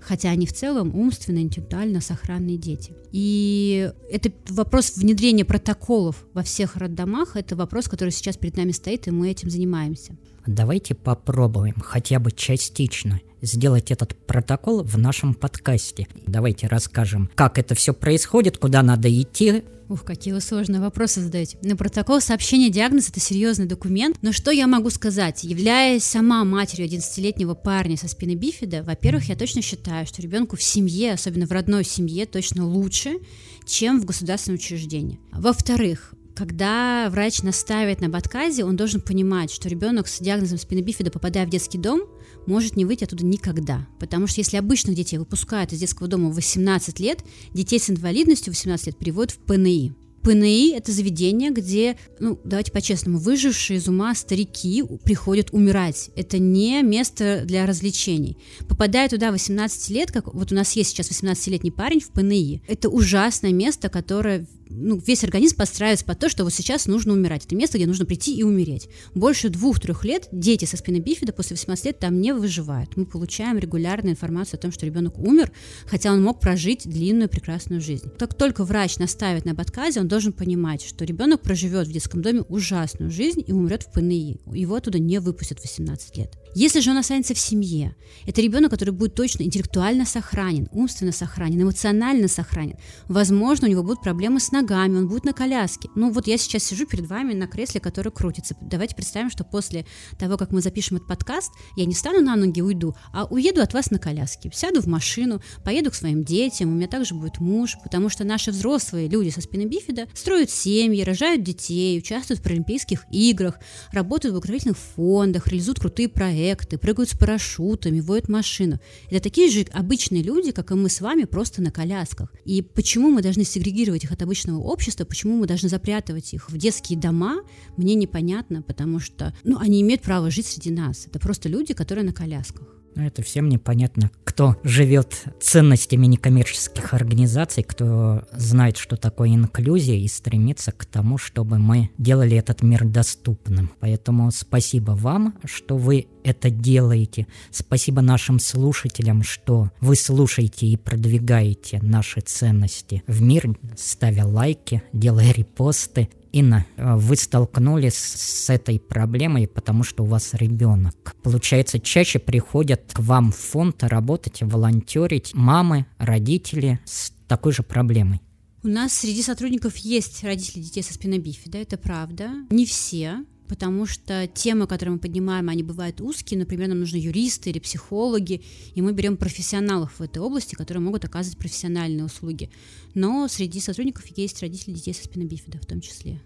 хотя 0.00 0.30
они 0.30 0.46
в 0.46 0.52
целом 0.52 0.94
умственно, 0.94 1.38
интеллектуально 1.38 2.00
сохранные 2.00 2.56
дети. 2.56 2.92
И 3.10 3.90
это 4.10 4.30
вопрос 4.48 4.96
внедрения 4.96 5.44
протоколов 5.44 6.26
во 6.34 6.42
всех 6.42 6.76
роддомах, 6.76 7.36
это 7.36 7.56
вопрос, 7.56 7.88
который 7.88 8.10
сейчас 8.10 8.36
перед 8.36 8.56
нами 8.56 8.72
стоит, 8.72 9.08
и 9.08 9.10
мы 9.10 9.30
этим 9.30 9.50
занимаемся. 9.50 10.16
Давайте 10.46 10.94
попробуем 10.94 11.76
хотя 11.80 12.18
бы 12.18 12.30
частично 12.32 13.20
сделать 13.44 13.90
этот 13.90 14.14
протокол 14.26 14.82
в 14.82 14.98
нашем 14.98 15.34
подкасте. 15.34 16.08
Давайте 16.26 16.66
расскажем, 16.66 17.30
как 17.34 17.58
это 17.58 17.74
все 17.74 17.92
происходит, 17.92 18.58
куда 18.58 18.82
надо 18.82 19.08
идти, 19.08 19.62
Ух, 19.86 20.02
какие 20.02 20.32
вы 20.32 20.40
сложные 20.40 20.80
вопросы 20.80 21.20
задаете. 21.20 21.58
На 21.60 21.76
протокол 21.76 22.18
сообщения 22.20 22.70
диагноза 22.70 23.10
это 23.10 23.20
серьезный 23.20 23.66
документ. 23.66 24.16
Но 24.22 24.32
что 24.32 24.50
я 24.50 24.66
могу 24.66 24.88
сказать? 24.88 25.44
Являясь 25.44 26.04
сама 26.04 26.42
матерью 26.44 26.88
11-летнего 26.88 27.54
парня 27.54 27.98
со 27.98 28.08
спины 28.08 28.34
бифида, 28.34 28.82
во-первых, 28.82 29.28
я 29.28 29.36
точно 29.36 29.60
считаю, 29.60 30.06
что 30.06 30.22
ребенку 30.22 30.56
в 30.56 30.62
семье, 30.62 31.12
особенно 31.12 31.46
в 31.46 31.52
родной 31.52 31.84
семье, 31.84 32.24
точно 32.24 32.66
лучше, 32.66 33.18
чем 33.66 34.00
в 34.00 34.06
государственном 34.06 34.56
учреждении. 34.56 35.20
Во-вторых, 35.32 36.14
когда 36.34 37.08
врач 37.10 37.42
наставит 37.42 38.00
на 38.00 38.16
отказе, 38.16 38.64
он 38.64 38.76
должен 38.76 39.02
понимать, 39.02 39.52
что 39.52 39.68
ребенок 39.68 40.08
с 40.08 40.18
диагнозом 40.18 40.58
спины 40.58 40.80
бифида, 40.80 41.10
попадая 41.10 41.46
в 41.46 41.50
детский 41.50 41.78
дом, 41.78 42.02
может 42.46 42.76
не 42.76 42.84
выйти 42.84 43.04
оттуда 43.04 43.24
никогда. 43.24 43.86
Потому 43.98 44.26
что 44.26 44.40
если 44.40 44.56
обычных 44.56 44.96
детей 44.96 45.18
выпускают 45.18 45.72
из 45.72 45.80
детского 45.80 46.08
дома 46.08 46.30
в 46.30 46.34
18 46.34 47.00
лет, 47.00 47.24
детей 47.52 47.78
с 47.78 47.90
инвалидностью 47.90 48.52
в 48.52 48.56
18 48.56 48.86
лет 48.86 48.98
переводят 48.98 49.32
в 49.32 49.38
ПНИ. 49.38 49.92
ПНИ– 50.24 50.74
это 50.76 50.90
заведение, 50.90 51.50
где, 51.50 51.96
ну, 52.18 52.40
давайте 52.44 52.72
по-честному, 52.72 53.18
выжившие 53.18 53.78
из 53.78 53.86
ума 53.88 54.14
старики 54.14 54.82
приходят 55.04 55.50
умирать. 55.52 56.10
Это 56.16 56.38
не 56.38 56.82
место 56.82 57.42
для 57.44 57.66
развлечений. 57.66 58.38
Попадая 58.66 59.08
туда 59.08 59.30
18 59.30 59.90
лет, 59.90 60.10
как 60.10 60.32
вот 60.32 60.50
у 60.50 60.54
нас 60.54 60.72
есть 60.72 60.90
сейчас 60.90 61.10
18-летний 61.10 61.70
парень 61.70 62.00
в 62.00 62.08
ПНИ, 62.08 62.62
это 62.66 62.88
ужасное 62.88 63.52
место, 63.52 63.90
которое 63.90 64.46
ну, 64.74 64.96
весь 64.98 65.24
организм 65.24 65.56
подстраивается 65.56 66.04
под 66.04 66.18
то, 66.18 66.28
что 66.28 66.44
вот 66.44 66.52
сейчас 66.52 66.86
нужно 66.86 67.12
умирать. 67.12 67.44
Это 67.44 67.54
место, 67.54 67.78
где 67.78 67.86
нужно 67.86 68.04
прийти 68.04 68.34
и 68.34 68.42
умереть. 68.42 68.88
Больше 69.14 69.48
двух-трех 69.48 70.04
лет 70.04 70.28
дети 70.32 70.64
со 70.64 70.76
спины 70.76 70.98
бифида 70.98 71.32
после 71.32 71.56
18 71.56 71.84
лет 71.86 71.98
там 71.98 72.20
не 72.20 72.32
выживают. 72.32 72.96
Мы 72.96 73.06
получаем 73.06 73.58
регулярную 73.58 74.12
информацию 74.12 74.58
о 74.58 74.62
том, 74.62 74.72
что 74.72 74.86
ребенок 74.86 75.18
умер, 75.18 75.52
хотя 75.86 76.12
он 76.12 76.22
мог 76.22 76.40
прожить 76.40 76.88
длинную 76.88 77.28
прекрасную 77.28 77.80
жизнь. 77.80 78.10
Как 78.18 78.34
только 78.34 78.64
врач 78.64 78.98
наставит 78.98 79.44
на 79.44 79.52
отказе, 79.52 80.00
он 80.00 80.08
должен 80.14 80.32
понимать, 80.32 80.80
что 80.80 81.04
ребенок 81.04 81.42
проживет 81.42 81.88
в 81.88 81.92
детском 81.92 82.22
доме 82.22 82.42
ужасную 82.42 83.10
жизнь 83.10 83.42
и 83.44 83.52
умрет 83.52 83.82
в 83.82 83.90
ПНИ. 83.90 84.40
Его 84.52 84.76
оттуда 84.76 85.00
не 85.00 85.18
выпустят 85.18 85.58
в 85.58 85.62
18 85.62 86.16
лет. 86.16 86.38
Если 86.54 86.78
же 86.78 86.92
он 86.92 86.98
останется 86.98 87.34
в 87.34 87.38
семье, 87.38 87.96
это 88.24 88.40
ребенок, 88.40 88.70
который 88.70 88.90
будет 88.90 89.16
точно 89.16 89.42
интеллектуально 89.42 90.06
сохранен, 90.06 90.68
умственно 90.70 91.10
сохранен, 91.10 91.60
эмоционально 91.60 92.28
сохранен. 92.28 92.76
Возможно, 93.08 93.66
у 93.66 93.70
него 93.70 93.82
будут 93.82 94.02
проблемы 94.02 94.38
с 94.38 94.52
ногами, 94.52 94.98
он 94.98 95.08
будет 95.08 95.24
на 95.24 95.32
коляске. 95.32 95.88
Ну 95.96 96.12
вот 96.12 96.28
я 96.28 96.38
сейчас 96.38 96.62
сижу 96.62 96.86
перед 96.86 97.08
вами 97.08 97.34
на 97.34 97.48
кресле, 97.48 97.80
которое 97.80 98.12
крутится. 98.12 98.56
Давайте 98.60 98.94
представим, 98.94 99.30
что 99.30 99.42
после 99.42 99.84
того, 100.16 100.36
как 100.36 100.52
мы 100.52 100.60
запишем 100.60 100.98
этот 100.98 101.08
подкаст, 101.08 101.50
я 101.76 101.86
не 101.86 101.94
встану 101.94 102.20
на 102.20 102.36
ноги 102.36 102.60
уйду, 102.60 102.94
а 103.12 103.24
уеду 103.24 103.60
от 103.60 103.74
вас 103.74 103.90
на 103.90 103.98
коляске. 103.98 104.48
Сяду 104.54 104.80
в 104.80 104.86
машину, 104.86 105.42
поеду 105.64 105.90
к 105.90 105.96
своим 105.96 106.22
детям, 106.22 106.68
у 106.68 106.76
меня 106.76 106.86
также 106.86 107.16
будет 107.16 107.40
муж, 107.40 107.76
потому 107.82 108.08
что 108.08 108.22
наши 108.22 108.52
взрослые 108.52 109.08
люди 109.08 109.30
со 109.30 109.40
спины 109.40 109.64
бифида 109.64 110.03
строят 110.14 110.50
семьи, 110.50 111.02
рожают 111.02 111.42
детей, 111.42 111.98
участвуют 111.98 112.40
в 112.40 112.42
Паралимпийских 112.42 113.04
играх, 113.10 113.58
работают 113.92 114.32
в 114.32 114.34
благотворительных 114.34 114.78
фондах, 114.78 115.48
реализуют 115.48 115.80
крутые 115.80 116.08
проекты, 116.08 116.78
прыгают 116.78 117.10
с 117.10 117.16
парашютами, 117.16 118.00
водят 118.00 118.28
машину. 118.28 118.78
Это 119.10 119.24
такие 119.24 119.50
же 119.50 119.66
обычные 119.72 120.22
люди, 120.22 120.52
как 120.52 120.70
и 120.70 120.74
мы 120.74 120.88
с 120.88 121.00
вами, 121.00 121.24
просто 121.24 121.62
на 121.62 121.70
колясках. 121.70 122.32
И 122.44 122.62
почему 122.62 123.10
мы 123.10 123.22
должны 123.22 123.44
сегрегировать 123.44 124.04
их 124.04 124.12
от 124.12 124.22
обычного 124.22 124.58
общества, 124.58 125.04
почему 125.04 125.36
мы 125.36 125.46
должны 125.46 125.68
запрятывать 125.68 126.34
их 126.34 126.50
в 126.50 126.56
детские 126.56 126.98
дома, 126.98 127.42
мне 127.76 127.94
непонятно, 127.94 128.62
потому 128.62 129.00
что 129.00 129.34
ну, 129.44 129.58
они 129.58 129.80
имеют 129.82 130.02
право 130.02 130.30
жить 130.30 130.46
среди 130.46 130.70
нас. 130.70 131.06
Это 131.06 131.18
просто 131.18 131.48
люди, 131.48 131.74
которые 131.74 132.04
на 132.04 132.12
колясках. 132.12 132.83
Это 132.96 133.22
всем 133.22 133.48
непонятно, 133.48 134.10
кто 134.24 134.56
живет 134.62 135.24
ценностями 135.40 136.06
некоммерческих 136.06 136.94
организаций, 136.94 137.62
кто 137.62 138.22
знает, 138.32 138.76
что 138.76 138.96
такое 138.96 139.34
инклюзия 139.34 139.96
и 139.96 140.08
стремится 140.08 140.72
к 140.72 140.84
тому, 140.84 141.18
чтобы 141.18 141.58
мы 141.58 141.90
делали 141.98 142.36
этот 142.36 142.62
мир 142.62 142.84
доступным. 142.84 143.70
Поэтому 143.80 144.30
спасибо 144.30 144.92
вам, 144.92 145.34
что 145.44 145.76
вы 145.76 146.06
это 146.24 146.50
делаете. 146.50 147.26
Спасибо 147.50 148.00
нашим 148.00 148.38
слушателям, 148.38 149.22
что 149.22 149.70
вы 149.80 149.96
слушаете 149.96 150.66
и 150.66 150.76
продвигаете 150.76 151.80
наши 151.82 152.20
ценности 152.20 153.02
в 153.06 153.22
мир, 153.22 153.56
ставя 153.76 154.24
лайки, 154.24 154.82
делая 154.92 155.32
репосты 155.32 156.08
Инна, 156.34 156.66
э, 156.76 156.96
вы 156.96 157.14
столкнулись 157.14 157.94
с 157.94 158.50
этой 158.50 158.80
проблемой, 158.80 159.46
потому 159.46 159.84
что 159.84 160.02
у 160.02 160.06
вас 160.06 160.34
ребенок. 160.34 161.14
Получается, 161.22 161.78
чаще 161.78 162.18
приходят 162.18 162.92
к 162.92 162.98
вам 162.98 163.30
в 163.30 163.36
фонд 163.36 163.84
работать, 163.84 164.42
волонтерить 164.42 165.32
мамы, 165.32 165.86
родители 165.98 166.80
с 166.84 167.12
такой 167.28 167.52
же 167.52 167.62
проблемой. 167.62 168.20
У 168.64 168.68
нас 168.68 168.94
среди 168.94 169.22
сотрудников 169.22 169.76
есть 169.76 170.24
родители 170.24 170.62
детей 170.62 170.82
со 170.82 170.92
спиной 170.92 171.18
бифида, 171.18 171.58
это 171.58 171.76
правда. 171.76 172.30
Не 172.50 172.66
все, 172.66 173.24
потому 173.48 173.86
что 173.86 174.26
темы, 174.26 174.66
которые 174.66 174.94
мы 174.94 174.98
поднимаем, 174.98 175.48
они 175.48 175.62
бывают 175.62 176.00
узкие, 176.00 176.38
например, 176.38 176.68
нам 176.68 176.80
нужны 176.80 176.96
юристы 176.96 177.50
или 177.50 177.58
психологи, 177.58 178.42
и 178.74 178.82
мы 178.82 178.92
берем 178.92 179.16
профессионалов 179.16 179.98
в 179.98 180.02
этой 180.02 180.18
области, 180.18 180.54
которые 180.54 180.82
могут 180.82 181.04
оказывать 181.04 181.38
профессиональные 181.38 182.04
услуги. 182.04 182.50
Но 182.94 183.28
среди 183.28 183.60
сотрудников 183.60 184.06
есть 184.16 184.40
родители 184.42 184.74
детей 184.74 184.94
со 184.94 185.04
спинобифида 185.04 185.58
в 185.58 185.66
том 185.66 185.80
числе. 185.80 186.20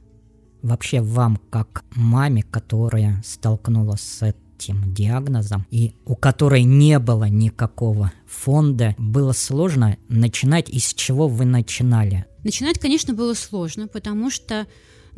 Вообще 0.63 1.01
вам, 1.01 1.41
как 1.51 1.85
маме, 1.95 2.43
которая 2.43 3.23
столкнулась 3.25 4.01
с 4.01 4.23
этим 4.59 4.93
диагнозом 4.93 5.67
и 5.71 5.95
у 6.05 6.17
которой 6.17 6.65
не 6.65 6.99
было 6.99 7.29
никакого 7.29 8.13
фонда, 8.27 8.95
было 8.99 9.33
сложно 9.33 9.99
начинать, 10.09 10.69
и 10.69 10.81
с 10.81 10.95
чего 10.95 11.29
вы 11.29 11.45
начинали? 11.45 12.27
Начинать, 12.43 12.79
конечно, 12.79 13.15
было 13.15 13.35
сложно, 13.35 13.87
потому 13.87 14.31
что 14.31 14.67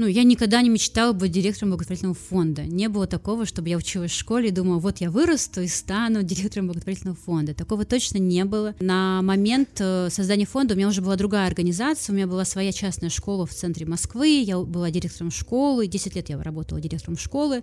ну, 0.01 0.07
я 0.07 0.23
никогда 0.23 0.63
не 0.63 0.71
мечтала 0.71 1.13
быть 1.13 1.31
директором 1.31 1.73
благотворительного 1.73 2.17
фонда. 2.17 2.63
Не 2.63 2.89
было 2.89 3.07
такого, 3.07 3.45
чтобы 3.45 3.69
я 3.69 3.77
училась 3.77 4.13
в 4.13 4.17
школе 4.17 4.49
и 4.49 4.51
думала, 4.51 4.79
вот 4.79 5.03
я 5.03 5.11
вырасту 5.11 5.61
и 5.61 5.67
стану 5.67 6.23
директором 6.25 6.69
благотворительного 6.69 7.19
фонда. 7.19 7.53
Такого 7.53 7.85
точно 7.85 8.17
не 8.17 8.47
было. 8.47 8.75
На 8.81 9.21
момент 9.21 9.79
э, 9.79 10.09
создания 10.11 10.47
фонда 10.47 10.73
у 10.73 10.77
меня 10.79 10.89
уже 10.89 11.03
была 11.03 11.17
другая 11.17 11.47
организация, 11.47 12.15
у 12.15 12.17
меня 12.17 12.27
была 12.27 12.47
своя 12.47 12.73
частная 12.73 13.11
школа 13.11 13.45
в 13.45 13.53
центре 13.53 13.85
Москвы, 13.85 14.41
я 14.41 14.59
была 14.59 14.91
директором 14.91 15.31
школы, 15.31 15.87
10 15.87 16.17
лет 16.17 16.31
я 16.31 16.43
работала 16.43 16.81
директором 16.81 17.19
школы. 17.19 17.63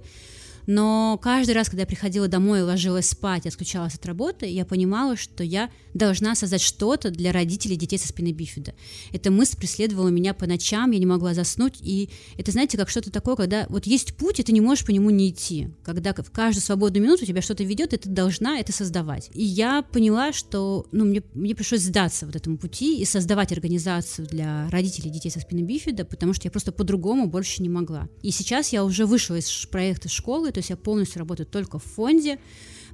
Но 0.67 1.17
каждый 1.23 1.55
раз, 1.55 1.69
когда 1.69 1.81
я 1.81 1.87
приходила 1.87 2.27
домой 2.27 2.59
и 2.59 2.63
ложилась 2.63 3.09
спать, 3.09 3.45
я 3.45 3.51
скучалась 3.51 3.95
от 3.95 4.05
работы, 4.05 4.45
я 4.45 4.65
понимала, 4.65 5.15
что 5.15 5.43
я 5.43 5.71
должна 5.93 6.35
создать 6.35 6.61
что-то 6.61 7.09
для 7.09 7.31
родителей 7.31 7.77
детей 7.77 7.97
со 7.97 8.09
спины 8.09 8.33
бифида. 8.33 8.75
Эта 9.13 9.31
мысль 9.31 9.57
преследовала 9.57 10.09
меня 10.09 10.33
по 10.33 10.45
ночам, 10.45 10.91
я 10.91 10.99
не 10.99 11.05
могла 11.05 11.33
заснуть, 11.33 11.77
и 11.81 12.09
это, 12.37 12.51
знаете, 12.51 12.77
как 12.77 12.89
что-то 12.89 13.11
такое, 13.11 13.37
когда 13.37 13.65
вот 13.69 13.85
есть 13.85 14.15
путь, 14.15 14.41
и 14.41 14.43
ты 14.43 14.51
не 14.51 14.59
можешь 14.59 14.85
по 14.85 14.91
нему 14.91 15.09
не 15.09 15.29
идти, 15.29 15.69
когда 15.83 16.13
в 16.13 16.31
каждую 16.31 16.61
свободную 16.61 17.03
минуту 17.03 17.25
тебя 17.25 17.41
что-то 17.41 17.63
ведет, 17.63 17.93
и 17.93 17.97
ты 17.97 18.09
должна 18.09 18.59
это 18.59 18.73
создавать. 18.73 19.29
И 19.33 19.43
я 19.43 19.81
поняла, 19.81 20.33
что 20.33 20.85
ну, 20.91 21.05
мне, 21.05 21.23
мне 21.33 21.55
пришлось 21.55 21.81
сдаться 21.81 22.25
вот 22.25 22.35
этому 22.35 22.57
пути 22.57 22.99
и 22.99 23.05
создавать 23.05 23.53
организацию 23.53 24.27
для 24.27 24.69
родителей 24.69 25.09
детей 25.11 25.31
со 25.31 25.39
спины 25.39 25.61
бифида, 25.61 26.03
потому 26.03 26.33
что 26.33 26.47
я 26.47 26.51
просто 26.51 26.73
по-другому 26.73 27.27
больше 27.27 27.61
не 27.61 27.69
могла. 27.69 28.09
И 28.21 28.31
сейчас 28.31 28.73
я 28.73 28.83
уже 28.83 29.05
вышла 29.05 29.35
из 29.35 29.65
проекта 29.71 30.09
школы, 30.09 30.51
то 30.57 30.59
есть 30.59 30.71
я 30.71 30.75
полностью 30.75 31.19
работаю 31.19 31.45
только 31.45 31.77
в 31.77 31.83
фонде, 31.83 32.39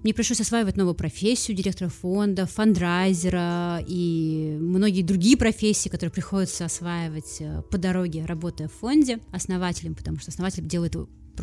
Мне 0.04 0.14
пришлось 0.14 0.42
осваивать 0.42 0.76
новую 0.76 0.96
профессию 0.96 1.56
директора 1.56 1.88
фонда, 1.88 2.46
фандрайзера 2.46 3.82
и 3.88 4.58
многие 4.60 5.02
другие 5.02 5.38
профессии, 5.38 5.88
которые 5.88 6.12
приходится 6.12 6.66
осваивать 6.66 7.38
э, 7.40 7.62
по 7.72 7.78
дороге, 7.78 8.26
работая 8.26 8.68
в 8.68 8.74
фонде, 8.74 9.20
основателем, 9.32 9.96
потому 9.96 10.20
что 10.20 10.30
основатель 10.30 10.68
делает 10.68 10.98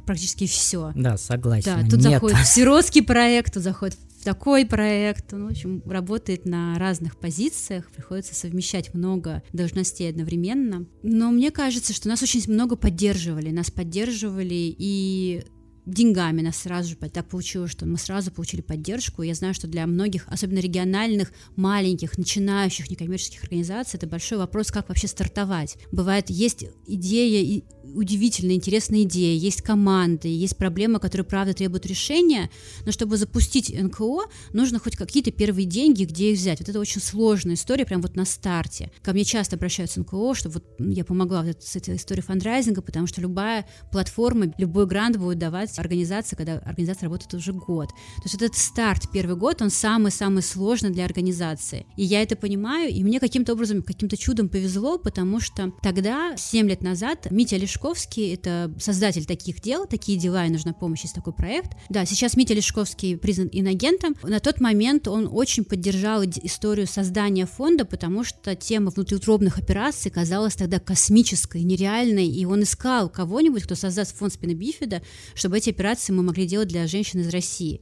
практически 0.04 0.46
все. 0.46 0.92
Да, 0.94 1.16
согласен. 1.16 1.72
Да, 1.74 1.83
тут 1.85 2.00
Нет. 2.00 2.02
заходит 2.02 2.37
в 2.37 2.44
сиротский 2.44 3.02
проект, 3.02 3.54
тут 3.54 3.62
заходит 3.62 3.96
в 4.20 4.24
такой 4.24 4.66
проект. 4.66 5.33
Он, 5.33 5.46
в 5.46 5.50
общем, 5.52 5.83
работает 5.87 6.44
на 6.44 6.78
разных 6.78 7.18
позициях, 7.18 7.90
приходится 7.90 8.35
совмещать 8.35 8.92
много 8.92 9.42
должностей 9.54 10.11
одновременно. 10.11 10.85
Но 11.02 11.30
мне 11.30 11.50
кажется, 11.50 11.94
что 11.94 12.09
нас 12.09 12.22
очень 12.22 12.42
много 12.52 12.76
поддерживали. 12.76 13.50
Нас 13.50 13.70
поддерживали 13.70 14.74
и 14.76 15.44
деньгами 15.92 16.42
нас 16.42 16.57
сразу 16.57 16.90
же 16.90 16.96
так 16.96 17.29
получилось, 17.29 17.70
что 17.70 17.87
мы 17.87 17.98
сразу 17.98 18.31
получили 18.31 18.61
поддержку. 18.61 19.22
Я 19.22 19.35
знаю, 19.35 19.55
что 19.55 19.66
для 19.66 19.87
многих, 19.87 20.26
особенно 20.29 20.59
региональных, 20.59 21.33
маленьких, 21.57 22.16
начинающих 22.18 22.90
некоммерческих 22.90 23.44
организаций, 23.44 23.98
это 23.98 24.07
большой 24.07 24.38
вопрос, 24.38 24.70
как 24.70 24.88
вообще 24.88 25.09
стартовать. 25.09 25.76
Бывает, 25.92 26.31
есть 26.31 26.64
идея 26.87 27.62
удивительно 27.94 28.53
интересная 28.53 29.03
идея, 29.03 29.37
есть 29.37 29.62
команды, 29.62 30.29
есть 30.29 30.57
проблемы, 30.57 30.98
которые, 31.00 31.24
правда, 31.24 31.55
требуют 31.55 31.87
решения, 31.87 32.50
но 32.85 32.92
чтобы 32.92 33.16
запустить 33.16 33.70
НКО, 33.70 34.24
нужно 34.53 34.79
хоть 34.79 34.96
какие-то 34.96 35.31
первые 35.31 35.66
деньги, 35.66 36.05
где 36.05 36.33
их 36.33 36.38
взять. 36.38 36.61
Вот 36.61 36.68
это 36.68 36.79
очень 36.79 37.00
сложная 37.00 37.55
история, 37.55 37.85
прям 37.85 38.03
вот 38.03 38.16
на 38.16 38.24
старте. 38.24 38.90
Ко 39.03 39.12
мне 39.12 39.24
часто 39.24 39.57
обращаются 39.57 40.00
НКО, 40.00 40.35
что 40.35 40.48
вот 40.50 40.64
я 40.79 41.05
помогла 41.05 41.42
вот 41.42 41.62
с 41.62 41.76
этой 41.76 41.96
историей 41.96 42.24
фандрайзинга, 42.24 42.83
потому 42.83 43.07
что 43.07 43.20
любая 43.20 43.66
платформа, 43.90 44.53
любой 44.59 44.87
грант 44.87 45.16
будет 45.16 45.38
давать 45.38 45.79
организация, 45.79 46.37
когда 46.37 46.59
организация 46.59 47.05
работает 47.07 47.35
уже 47.35 47.53
год. 47.53 47.88
То 47.88 48.22
есть 48.24 48.35
вот 48.35 48.42
этот 48.42 48.57
старт, 48.57 49.11
первый 49.12 49.37
год, 49.37 49.62
он 49.62 49.70
самый-самый 49.70 50.42
сложный 50.42 50.90
для 50.90 51.05
организации. 51.05 51.87
И 51.96 52.05
я 52.05 52.22
это 52.22 52.37
понимаю, 52.37 52.90
и 52.90 53.03
мне 53.03 53.20
каким-то 53.20 53.53
образом, 53.53 53.83
каким-то 53.83 54.16
чудом 54.16 54.48
повезло, 54.48 54.98
потому 54.98 55.40
что 55.40 55.72
тогда, 55.83 56.37
7 56.37 56.68
лет 56.68 56.83
назад, 56.83 57.29
Митя 57.31 57.57
Лешков 57.57 57.80
Лешковский, 57.81 58.35
это 58.35 58.71
создатель 58.79 59.25
таких 59.25 59.62
дел, 59.62 59.87
такие 59.87 60.19
дела, 60.19 60.45
и 60.45 60.51
нужна 60.51 60.75
помощь, 60.75 61.03
есть 61.03 61.14
такой 61.14 61.33
проект. 61.33 61.71
Да, 61.88 62.05
сейчас 62.05 62.37
Митя 62.37 62.53
Лешковский 62.53 63.16
признан 63.16 63.49
иногентом. 63.53 64.14
На 64.23 64.38
тот 64.38 64.61
момент 64.61 65.09
он 65.09 65.27
очень 65.33 65.64
поддержал 65.64 66.23
историю 66.23 66.87
создания 66.87 67.47
фонда, 67.47 67.87
потому 67.87 68.23
что 68.23 68.55
тема 68.55 68.90
внутриутробных 68.90 69.59
операций 69.59 70.11
казалась 70.11 70.57
тогда 70.57 70.79
космической, 70.79 71.62
нереальной, 71.62 72.29
и 72.29 72.45
он 72.45 72.64
искал 72.64 73.09
кого-нибудь, 73.09 73.62
кто 73.62 73.75
создаст 73.75 74.14
фонд 74.14 74.35
спинобифида, 74.35 75.01
чтобы 75.35 75.57
эти 75.57 75.71
операции 75.71 76.12
мы 76.12 76.23
могли 76.23 76.47
делать 76.47 76.69
для 76.69 76.87
женщин 76.87 77.21
из 77.21 77.31
России. 77.31 77.81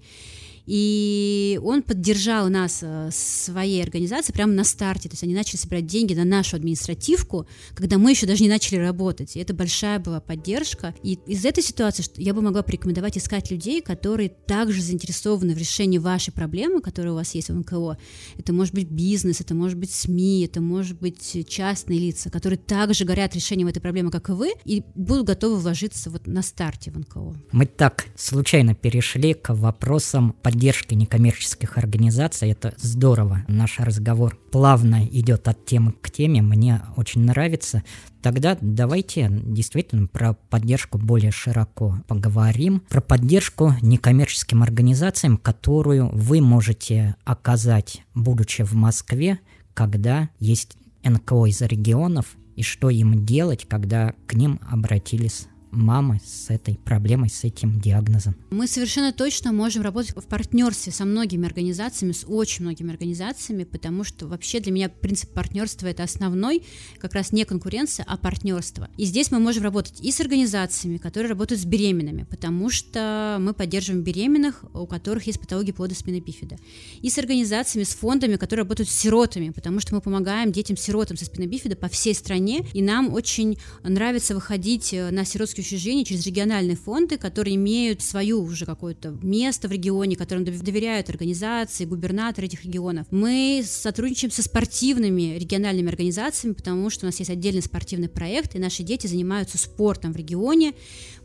И 0.68 1.58
он 1.64 1.82
поддержал 1.82 2.50
нас 2.50 2.80
э, 2.82 3.08
своей 3.10 3.82
организацией 3.82 4.34
прямо 4.34 4.52
на 4.52 4.64
старте. 4.64 5.08
То 5.08 5.14
есть 5.14 5.22
они 5.22 5.32
начали 5.32 5.56
собирать 5.56 5.86
деньги 5.86 6.12
на 6.12 6.26
нашу 6.26 6.56
административку, 6.56 7.46
когда 7.74 7.96
мы 7.96 8.10
еще 8.10 8.26
даже 8.26 8.42
не 8.42 8.50
начали 8.50 8.76
работать. 8.76 9.34
И 9.34 9.40
это 9.40 9.54
большая 9.54 9.98
была 9.98 10.20
поддержка. 10.20 10.94
И 11.02 11.18
из 11.26 11.46
этой 11.46 11.64
ситуации 11.64 12.04
я 12.16 12.34
бы 12.34 12.42
могла 12.42 12.62
порекомендовать 12.62 13.16
искать 13.16 13.50
людей, 13.50 13.80
которые 13.80 14.28
также 14.28 14.82
заинтересованы 14.82 15.54
в 15.54 15.58
решении 15.58 15.96
вашей 15.96 16.34
проблемы, 16.34 16.82
которая 16.82 17.12
у 17.12 17.16
вас 17.16 17.34
есть 17.34 17.48
в 17.48 17.54
НКО. 17.54 17.96
Это 18.36 18.52
может 18.52 18.74
быть 18.74 18.90
бизнес, 18.90 19.40
это 19.40 19.54
может 19.54 19.78
быть 19.78 19.90
СМИ, 19.90 20.44
это 20.44 20.60
может 20.60 21.00
быть 21.00 21.46
частные 21.48 21.98
лица, 21.98 22.28
которые 22.28 22.58
также 22.58 23.06
горят 23.06 23.34
решением 23.34 23.68
этой 23.68 23.80
проблемы, 23.80 24.10
как 24.10 24.28
и 24.28 24.32
вы, 24.32 24.52
и 24.66 24.82
будут 24.94 25.28
готовы 25.28 25.56
вложиться 25.56 26.10
вот 26.10 26.26
на 26.26 26.42
старте 26.42 26.90
в 26.90 26.98
НКО. 26.98 27.34
Мы 27.52 27.64
так 27.64 28.04
случайно 28.16 28.74
перешли 28.74 29.32
к 29.32 29.54
вопросам 29.54 30.32
поддержки 30.42 30.57
поддержки 30.58 30.94
некоммерческих 30.94 31.78
организаций. 31.78 32.50
Это 32.50 32.74
здорово. 32.78 33.44
Наш 33.46 33.78
разговор 33.78 34.36
плавно 34.50 35.06
идет 35.06 35.46
от 35.46 35.64
темы 35.64 35.92
к 35.92 36.10
теме. 36.10 36.42
Мне 36.42 36.82
очень 36.96 37.20
нравится. 37.20 37.84
Тогда 38.22 38.58
давайте 38.60 39.28
действительно 39.30 40.08
про 40.08 40.34
поддержку 40.34 40.98
более 40.98 41.30
широко 41.30 41.98
поговорим. 42.08 42.82
Про 42.88 43.00
поддержку 43.00 43.72
некоммерческим 43.82 44.64
организациям, 44.64 45.36
которую 45.36 46.10
вы 46.12 46.40
можете 46.40 47.14
оказать, 47.22 48.02
будучи 48.16 48.62
в 48.62 48.72
Москве, 48.72 49.38
когда 49.74 50.28
есть 50.40 50.76
НКО 51.04 51.46
из 51.46 51.60
регионов, 51.60 52.36
и 52.56 52.64
что 52.64 52.90
им 52.90 53.24
делать, 53.24 53.64
когда 53.68 54.12
к 54.26 54.34
ним 54.34 54.58
обратились 54.68 55.46
мамы 55.78 56.20
с 56.24 56.50
этой 56.50 56.76
проблемой, 56.76 57.30
с 57.30 57.44
этим 57.44 57.80
диагнозом. 57.80 58.36
Мы 58.50 58.66
совершенно 58.66 59.12
точно 59.12 59.52
можем 59.52 59.82
работать 59.82 60.14
в 60.14 60.26
партнерстве 60.26 60.92
со 60.92 61.04
многими 61.04 61.46
организациями, 61.46 62.12
с 62.12 62.24
очень 62.26 62.64
многими 62.64 62.90
организациями, 62.90 63.64
потому 63.64 64.04
что 64.04 64.26
вообще 64.26 64.60
для 64.60 64.72
меня 64.72 64.88
принцип 64.88 65.32
партнерства 65.32 65.86
это 65.86 66.02
основной, 66.02 66.64
как 66.98 67.14
раз 67.14 67.32
не 67.32 67.44
конкуренция, 67.44 68.04
а 68.08 68.16
партнерство. 68.16 68.88
И 68.96 69.04
здесь 69.04 69.30
мы 69.30 69.38
можем 69.38 69.62
работать 69.62 70.00
и 70.00 70.10
с 70.10 70.20
организациями, 70.20 70.98
которые 70.98 71.30
работают 71.30 71.60
с 71.60 71.64
беременными, 71.64 72.24
потому 72.24 72.70
что 72.70 73.38
мы 73.40 73.54
поддерживаем 73.54 74.02
беременных, 74.02 74.64
у 74.74 74.86
которых 74.86 75.26
есть 75.26 75.40
патология 75.40 75.72
плода 75.72 75.94
спины 75.94 76.20
бифида, 76.20 76.56
и 77.00 77.10
с 77.10 77.18
организациями, 77.18 77.84
с 77.84 77.94
фондами, 77.94 78.36
которые 78.36 78.64
работают 78.64 78.88
с 78.88 78.94
сиротами, 78.94 79.50
потому 79.50 79.80
что 79.80 79.94
мы 79.94 80.00
помогаем 80.00 80.52
детям-сиротам 80.52 81.16
со 81.16 81.24
спины 81.24 81.46
бифида 81.46 81.76
по 81.76 81.88
всей 81.88 82.14
стране, 82.14 82.66
и 82.72 82.82
нам 82.82 83.12
очень 83.12 83.58
нравится 83.82 84.34
выходить 84.34 84.92
на 84.92 85.24
сиротские 85.24 85.64
детские 85.68 85.78
учреждения 85.78 86.04
через 86.04 86.26
региональные 86.26 86.76
фонды, 86.76 87.18
которые 87.18 87.56
имеют 87.56 88.02
свою 88.02 88.42
уже 88.42 88.64
какое-то 88.64 89.10
место 89.22 89.68
в 89.68 89.72
регионе, 89.72 90.16
которым 90.16 90.44
доверяют 90.44 91.10
организации, 91.10 91.84
губернаторы 91.84 92.46
этих 92.46 92.64
регионов. 92.64 93.06
Мы 93.10 93.62
сотрудничаем 93.64 94.30
со 94.30 94.42
спортивными 94.42 95.38
региональными 95.38 95.88
организациями, 95.88 96.54
потому 96.54 96.90
что 96.90 97.06
у 97.06 97.08
нас 97.08 97.18
есть 97.18 97.30
отдельный 97.30 97.62
спортивный 97.62 98.08
проект, 98.08 98.54
и 98.54 98.58
наши 98.58 98.82
дети 98.82 99.06
занимаются 99.06 99.58
спортом 99.58 100.12
в 100.12 100.16
регионе. 100.16 100.72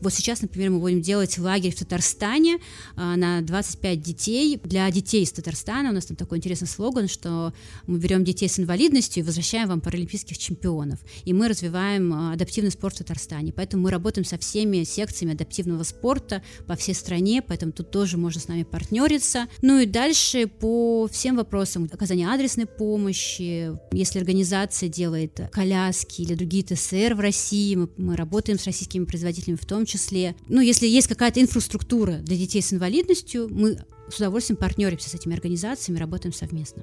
Вот 0.00 0.12
сейчас, 0.12 0.42
например, 0.42 0.70
мы 0.70 0.80
будем 0.80 1.00
делать 1.00 1.38
лагерь 1.38 1.72
в 1.72 1.78
Татарстане 1.78 2.58
а, 2.96 3.16
на 3.16 3.40
25 3.40 4.00
детей 4.00 4.60
для 4.62 4.90
детей 4.90 5.22
из 5.22 5.32
Татарстана. 5.32 5.90
У 5.90 5.92
нас 5.92 6.06
там 6.06 6.16
такой 6.16 6.38
интересный 6.38 6.68
слоган, 6.68 7.08
что 7.08 7.52
мы 7.86 7.98
берем 7.98 8.24
детей 8.24 8.48
с 8.48 8.58
инвалидностью 8.58 9.22
и 9.22 9.26
возвращаем 9.26 9.68
вам 9.68 9.80
паралимпийских 9.80 10.36
чемпионов. 10.36 10.98
И 11.24 11.32
мы 11.32 11.48
развиваем 11.48 12.12
а, 12.12 12.32
адаптивный 12.32 12.70
спорт 12.70 12.96
в 12.96 12.98
Татарстане. 12.98 13.52
Поэтому 13.52 13.84
мы 13.84 13.90
работаем 13.90 14.23
работаем 14.24 14.34
со 14.34 14.38
всеми 14.38 14.84
секциями 14.84 15.34
адаптивного 15.34 15.84
спорта 15.84 16.42
по 16.66 16.74
всей 16.74 16.94
стране, 16.94 17.42
поэтому 17.42 17.72
тут 17.72 17.90
тоже 17.90 18.16
можно 18.16 18.40
с 18.40 18.48
нами 18.48 18.64
партнериться. 18.64 19.46
Ну 19.62 19.78
и 19.78 19.86
дальше 19.86 20.46
по 20.46 21.06
всем 21.10 21.36
вопросам 21.36 21.88
оказания 21.92 22.28
адресной 22.28 22.66
помощи, 22.66 23.72
если 23.92 24.18
организация 24.18 24.88
делает 24.88 25.40
коляски 25.52 26.22
или 26.22 26.34
другие 26.34 26.64
ТСР 26.64 27.14
в 27.14 27.20
России, 27.20 27.76
мы, 27.76 27.88
мы 27.96 28.16
работаем 28.16 28.58
с 28.58 28.64
российскими 28.64 29.04
производителями 29.04 29.58
в 29.60 29.66
том 29.66 29.86
числе. 29.86 30.34
Ну, 30.48 30.60
если 30.60 30.86
есть 30.86 31.08
какая-то 31.08 31.40
инфраструктура 31.40 32.14
для 32.22 32.36
детей 32.36 32.62
с 32.62 32.72
инвалидностью, 32.72 33.48
мы 33.50 33.78
с 34.08 34.16
удовольствием 34.16 34.56
партнеримся 34.56 35.08
с 35.08 35.14
этими 35.14 35.34
организациями, 35.34 35.98
работаем 35.98 36.32
совместно. 36.32 36.82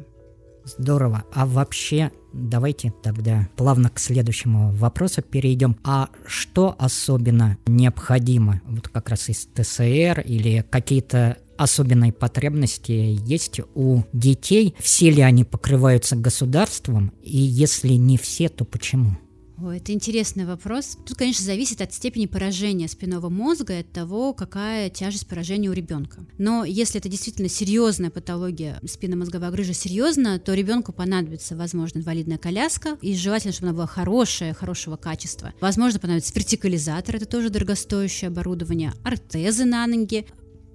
Здорово. 0.64 1.24
А 1.34 1.46
вообще, 1.46 2.12
давайте 2.34 2.94
тогда 3.04 3.48
плавно 3.56 3.90
к 3.90 4.00
следующему 4.00 4.72
вопросу 4.74 5.22
перейдем. 5.22 5.78
А 5.84 6.10
что 6.26 6.76
особенно 6.78 7.58
необходимо, 7.66 8.62
вот 8.66 8.88
как 8.88 9.10
раз 9.10 9.30
из 9.30 9.48
ТСР 9.54 10.22
или 10.26 10.66
какие-то 10.70 11.38
особенные 11.58 12.12
потребности 12.12 12.92
есть 12.92 13.62
у 13.76 14.04
детей? 14.14 14.76
Все 14.80 15.10
ли 15.12 15.22
они 15.22 15.44
покрываются 15.44 16.16
государством? 16.16 17.12
И 17.22 17.38
если 17.38 17.94
не 17.94 18.18
все, 18.18 18.50
то 18.50 18.66
почему? 18.66 19.18
Ой, 19.64 19.78
это 19.78 19.94
интересный 19.94 20.46
вопрос. 20.46 20.98
Тут, 21.06 21.18
конечно, 21.18 21.46
зависит 21.46 21.82
от 21.82 21.94
степени 21.94 22.26
поражения 22.26 22.88
спинного 22.88 23.30
мозга 23.30 23.74
и 23.74 23.82
от 23.82 23.92
того, 23.92 24.34
какая 24.34 24.90
тяжесть 24.90 25.28
поражения 25.28 25.70
у 25.70 25.74
ребенка. 25.74 26.26
Но 26.40 26.66
если 26.66 27.00
это 27.00 27.10
действительно 27.10 27.48
серьезная 27.48 28.10
патология 28.10 28.80
спинномозговой 28.84 29.52
грыжи 29.52 29.74
серьезно, 29.74 30.40
то 30.40 30.56
ребенку 30.56 30.94
понадобится, 30.94 31.56
возможно, 31.56 32.00
инвалидная 32.00 32.40
коляска, 32.40 32.98
и 33.02 33.14
желательно, 33.14 33.54
чтобы 33.54 33.68
она 33.68 33.76
была 33.76 33.88
хорошая, 33.88 34.56
хорошего 34.56 34.96
качества. 34.96 35.54
Возможно, 35.62 36.00
понадобится 36.00 36.34
вертикализатор, 36.34 37.18
это 37.18 37.26
тоже 37.28 37.52
дорогостоящее 37.52 38.30
оборудование, 38.30 38.94
ортезы 39.04 39.66
на 39.66 39.86
ноги, 39.86 40.26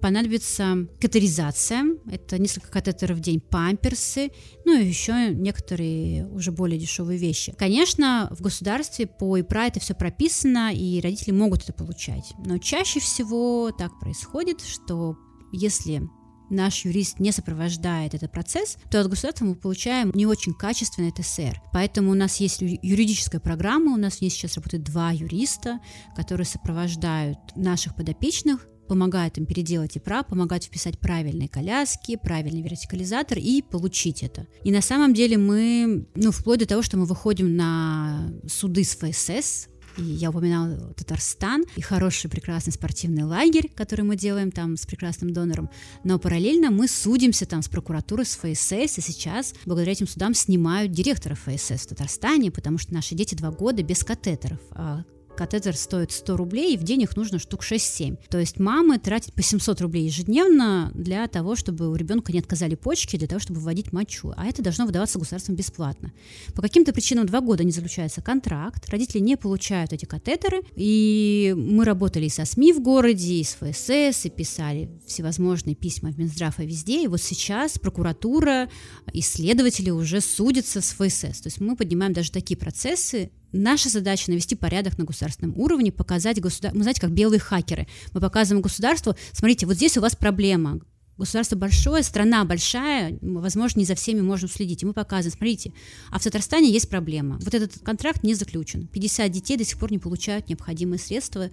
понадобится 0.06 0.86
катаризация, 1.00 1.84
это 2.08 2.38
несколько 2.38 2.70
катетеров 2.70 3.16
в 3.16 3.20
день, 3.20 3.40
памперсы, 3.40 4.30
ну 4.64 4.78
и 4.78 4.86
еще 4.86 5.30
некоторые 5.34 6.28
уже 6.28 6.52
более 6.52 6.78
дешевые 6.78 7.18
вещи. 7.18 7.52
Конечно, 7.58 8.28
в 8.30 8.40
государстве 8.40 9.08
по 9.08 9.36
ИПРА 9.36 9.66
это 9.66 9.80
все 9.80 9.94
прописано, 9.94 10.72
и 10.72 11.00
родители 11.00 11.32
могут 11.32 11.64
это 11.64 11.72
получать, 11.72 12.34
но 12.38 12.58
чаще 12.58 13.00
всего 13.00 13.72
так 13.76 13.98
происходит, 13.98 14.60
что 14.60 15.16
если 15.52 16.02
наш 16.50 16.84
юрист 16.84 17.18
не 17.18 17.32
сопровождает 17.32 18.14
этот 18.14 18.30
процесс, 18.30 18.76
то 18.92 19.00
от 19.00 19.08
государства 19.08 19.44
мы 19.44 19.56
получаем 19.56 20.12
не 20.14 20.26
очень 20.26 20.54
качественный 20.54 21.10
ТСР. 21.10 21.60
Поэтому 21.72 22.12
у 22.12 22.14
нас 22.14 22.36
есть 22.36 22.60
юридическая 22.60 23.40
программа, 23.40 23.92
у 23.92 23.96
нас 23.96 24.22
есть 24.22 24.36
сейчас 24.36 24.54
работают 24.54 24.84
два 24.84 25.10
юриста, 25.10 25.80
которые 26.14 26.46
сопровождают 26.46 27.38
наших 27.56 27.96
подопечных 27.96 28.68
помогает 28.86 29.38
им 29.38 29.46
переделать 29.46 29.96
ИПРА, 29.96 30.22
помогает 30.22 30.64
вписать 30.64 30.98
правильные 30.98 31.48
коляски, 31.48 32.16
правильный 32.16 32.62
вертикализатор 32.62 33.38
и 33.38 33.62
получить 33.62 34.22
это. 34.22 34.46
И 34.64 34.70
на 34.70 34.80
самом 34.80 35.14
деле 35.14 35.38
мы, 35.38 36.06
ну, 36.14 36.30
вплоть 36.30 36.60
до 36.60 36.66
того, 36.66 36.82
что 36.82 36.96
мы 36.96 37.04
выходим 37.04 37.56
на 37.56 38.32
суды 38.46 38.84
с 38.84 38.96
ФСС, 38.96 39.68
и 39.98 40.02
я 40.02 40.30
упоминала 40.30 40.92
Татарстан 40.94 41.64
и 41.76 41.80
хороший, 41.80 42.28
прекрасный 42.28 42.72
спортивный 42.72 43.24
лагерь, 43.24 43.70
который 43.74 44.02
мы 44.02 44.16
делаем 44.16 44.50
там 44.50 44.76
с 44.76 44.86
прекрасным 44.86 45.32
донором. 45.32 45.70
Но 46.04 46.18
параллельно 46.18 46.70
мы 46.70 46.88
судимся 46.88 47.46
там 47.46 47.62
с 47.62 47.68
прокуратурой, 47.68 48.26
с 48.26 48.36
ФСС, 48.36 48.98
и 48.98 49.00
сейчас 49.00 49.54
благодаря 49.64 49.92
этим 49.92 50.06
судам 50.06 50.34
снимают 50.34 50.92
директора 50.92 51.34
ФСС 51.34 51.82
в 51.82 51.86
Татарстане, 51.88 52.50
потому 52.50 52.78
что 52.78 52.92
наши 52.92 53.14
дети 53.14 53.34
два 53.34 53.50
года 53.50 53.82
без 53.82 54.04
катетеров. 54.04 54.60
А 54.70 55.04
Катетер 55.36 55.76
стоит 55.76 56.12
100 56.12 56.36
рублей, 56.36 56.74
и 56.74 56.76
в 56.76 56.82
день 56.82 57.02
их 57.02 57.16
нужно 57.16 57.38
штук 57.38 57.62
6-7. 57.62 58.18
То 58.28 58.38
есть 58.38 58.58
мамы 58.58 58.98
тратят 58.98 59.34
по 59.34 59.42
700 59.42 59.80
рублей 59.82 60.06
ежедневно 60.06 60.90
для 60.94 61.26
того, 61.28 61.54
чтобы 61.54 61.88
у 61.88 61.94
ребенка 61.94 62.32
не 62.32 62.38
отказали 62.38 62.74
почки, 62.74 63.16
для 63.16 63.28
того, 63.28 63.38
чтобы 63.38 63.60
вводить 63.60 63.92
мочу. 63.92 64.32
А 64.36 64.46
это 64.46 64.62
должно 64.62 64.86
выдаваться 64.86 65.18
государством 65.18 65.54
бесплатно. 65.54 66.12
По 66.54 66.62
каким-то 66.62 66.92
причинам 66.92 67.26
два 67.26 67.40
года 67.40 67.64
не 67.64 67.70
заключается 67.70 68.22
контракт, 68.22 68.88
родители 68.88 69.20
не 69.20 69.36
получают 69.36 69.92
эти 69.92 70.04
катетеры, 70.04 70.62
и 70.74 71.54
мы 71.56 71.84
работали 71.84 72.26
и 72.26 72.30
со 72.30 72.44
СМИ 72.44 72.72
в 72.72 72.80
городе, 72.80 73.34
и 73.34 73.44
с 73.44 73.56
ФСС, 73.60 74.24
и 74.24 74.30
писали 74.30 74.90
всевозможные 75.06 75.74
письма 75.74 76.10
в 76.10 76.18
Минздрав 76.18 76.58
и 76.60 76.66
везде, 76.66 77.04
и 77.04 77.06
вот 77.06 77.20
сейчас 77.20 77.78
прокуратура, 77.78 78.68
исследователи 79.12 79.90
уже 79.90 80.20
судятся 80.20 80.80
с 80.80 80.92
ФСС. 80.92 81.40
То 81.40 81.48
есть 81.48 81.60
мы 81.60 81.76
поднимаем 81.76 82.12
даже 82.12 82.32
такие 82.32 82.56
процессы, 82.56 83.30
Наша 83.52 83.88
задача 83.88 84.30
навести 84.30 84.54
порядок 84.54 84.98
на 84.98 85.04
государственном 85.04 85.58
уровне, 85.58 85.92
показать 85.92 86.40
государству, 86.40 86.78
мы 86.78 86.82
знаете, 86.82 87.00
как 87.00 87.12
белые 87.12 87.40
хакеры, 87.40 87.86
мы 88.12 88.20
показываем 88.20 88.62
государству, 88.62 89.14
смотрите, 89.32 89.66
вот 89.66 89.76
здесь 89.76 89.96
у 89.96 90.00
вас 90.00 90.16
проблема, 90.16 90.80
государство 91.18 91.56
большое, 91.56 92.02
страна 92.02 92.44
большая, 92.44 93.18
возможно, 93.22 93.80
не 93.80 93.84
за 93.84 93.94
всеми 93.94 94.20
можем 94.20 94.48
следить. 94.48 94.82
И 94.82 94.86
мы 94.86 94.92
показываем, 94.92 95.32
смотрите, 95.36 95.72
а 96.10 96.18
в 96.18 96.22
Татарстане 96.22 96.70
есть 96.70 96.88
проблема. 96.88 97.38
Вот 97.42 97.54
этот 97.54 97.78
контракт 97.80 98.22
не 98.22 98.34
заключен. 98.34 98.86
50 98.88 99.30
детей 99.30 99.56
до 99.56 99.64
сих 99.64 99.78
пор 99.78 99.92
не 99.92 99.98
получают 99.98 100.48
необходимые 100.48 100.98
средства 100.98 101.44
э, 101.44 101.50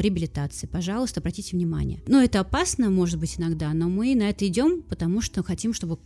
реабилитации. 0.00 0.66
Пожалуйста, 0.66 1.20
обратите 1.20 1.56
внимание. 1.56 2.02
Но 2.06 2.22
это 2.22 2.40
опасно, 2.40 2.90
может 2.90 3.18
быть, 3.18 3.38
иногда, 3.38 3.72
но 3.72 3.88
мы 3.88 4.14
на 4.14 4.30
это 4.30 4.46
идем, 4.46 4.82
потому 4.82 5.20
что 5.20 5.42
хотим, 5.42 5.74
чтобы 5.74 5.98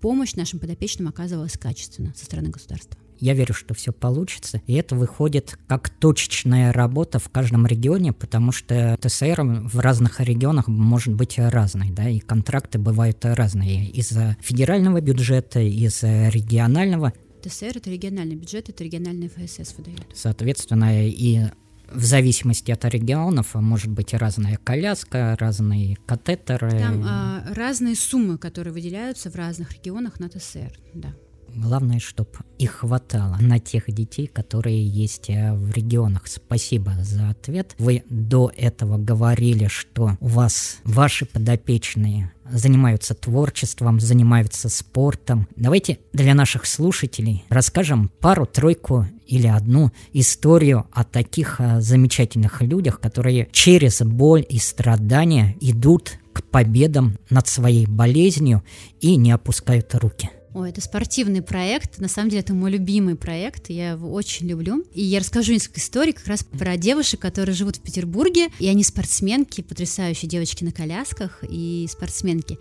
помощь 0.00 0.34
нашим 0.34 0.58
подопечным 0.58 1.08
оказывалась 1.08 1.58
качественно 1.58 2.14
со 2.16 2.24
стороны 2.24 2.50
государства. 2.50 2.98
Я 3.20 3.34
верю, 3.34 3.54
что 3.54 3.74
все 3.74 3.92
получится. 3.92 4.60
И 4.66 4.74
это 4.74 4.94
выходит 4.94 5.58
как 5.66 5.88
точечная 5.88 6.72
работа 6.72 7.18
в 7.18 7.28
каждом 7.28 7.66
регионе, 7.66 8.12
потому 8.12 8.52
что 8.52 8.96
ТСР 9.00 9.42
в 9.42 9.78
разных 9.78 10.20
регионах 10.20 10.68
может 10.68 11.14
быть 11.14 11.38
разной, 11.38 11.90
да, 11.90 12.08
и 12.08 12.18
контракты 12.18 12.78
бывают 12.78 13.24
разные. 13.24 13.88
Из 13.90 14.12
федерального 14.40 15.00
бюджета, 15.00 15.60
из 15.60 16.02
регионального. 16.02 17.12
ТСР— 17.42 17.72
это 17.76 17.90
региональный 17.90 18.34
бюджет, 18.34 18.68
это 18.68 18.82
региональный 18.82 19.28
ФСС 19.28 19.74
выдает. 19.76 20.06
Соответственно, 20.14 21.06
и 21.06 21.46
в 21.92 22.04
зависимости 22.04 22.70
от 22.70 22.84
регионов 22.84 23.54
может 23.54 23.90
быть 23.90 24.12
разная 24.14 24.56
коляска, 24.56 25.36
разные 25.38 25.96
катетеры. 26.06 26.70
Там 26.70 27.04
а, 27.06 27.44
разные 27.54 27.94
суммы, 27.94 28.38
которые 28.38 28.72
выделяются 28.72 29.30
в 29.30 29.36
разных 29.36 29.72
регионах 29.72 30.18
на 30.18 30.28
ТСР, 30.28 30.72
да. 30.94 31.14
Главное, 31.54 31.98
чтобы 31.98 32.30
их 32.58 32.72
хватало 32.72 33.36
на 33.40 33.58
тех 33.58 33.90
детей, 33.90 34.26
которые 34.26 34.86
есть 34.86 35.30
э, 35.30 35.54
в 35.54 35.72
регионах. 35.72 36.26
Спасибо 36.26 36.92
за 37.02 37.30
ответ. 37.30 37.74
Вы 37.78 38.02
до 38.10 38.50
этого 38.56 38.98
говорили, 38.98 39.66
что 39.68 40.16
у 40.20 40.26
вас 40.26 40.78
ваши 40.84 41.24
подопечные 41.24 42.32
занимаются 42.50 43.14
творчеством, 43.14 44.00
занимаются 44.00 44.68
спортом. 44.68 45.48
Давайте 45.56 45.98
для 46.12 46.34
наших 46.34 46.66
слушателей 46.66 47.44
расскажем 47.48 48.10
пару-тройку 48.20 49.06
или 49.26 49.46
одну 49.46 49.90
историю 50.12 50.86
о 50.92 51.04
таких 51.04 51.60
э, 51.60 51.80
замечательных 51.80 52.62
людях, 52.62 53.00
которые 53.00 53.48
через 53.52 54.02
боль 54.02 54.44
и 54.48 54.58
страдания 54.58 55.56
идут 55.60 56.18
к 56.32 56.42
победам 56.44 57.18
над 57.30 57.48
своей 57.48 57.86
болезнью 57.86 58.62
и 59.00 59.16
не 59.16 59.32
опускают 59.32 59.94
руки. 59.94 60.30
Ой, 60.56 60.70
это 60.70 60.80
спортивный 60.80 61.42
проект. 61.42 61.98
На 61.98 62.08
самом 62.08 62.30
деле, 62.30 62.40
это 62.40 62.54
мой 62.54 62.70
любимый 62.70 63.14
проект. 63.14 63.68
Я 63.68 63.90
его 63.90 64.10
очень 64.10 64.46
люблю. 64.46 64.86
И 64.94 65.02
я 65.02 65.20
расскажу 65.20 65.52
несколько 65.52 65.80
историй 65.80 66.14
как 66.14 66.26
раз 66.28 66.44
про 66.44 66.78
девушек, 66.78 67.20
которые 67.20 67.54
живут 67.54 67.76
в 67.76 67.82
Петербурге. 67.82 68.48
И 68.58 68.66
они 68.66 68.82
спортсменки, 68.82 69.60
потрясающие 69.60 70.30
девочки 70.30 70.64
на 70.64 70.72
колясках 70.72 71.44
и 71.46 71.86
спортсменки. 71.90 72.58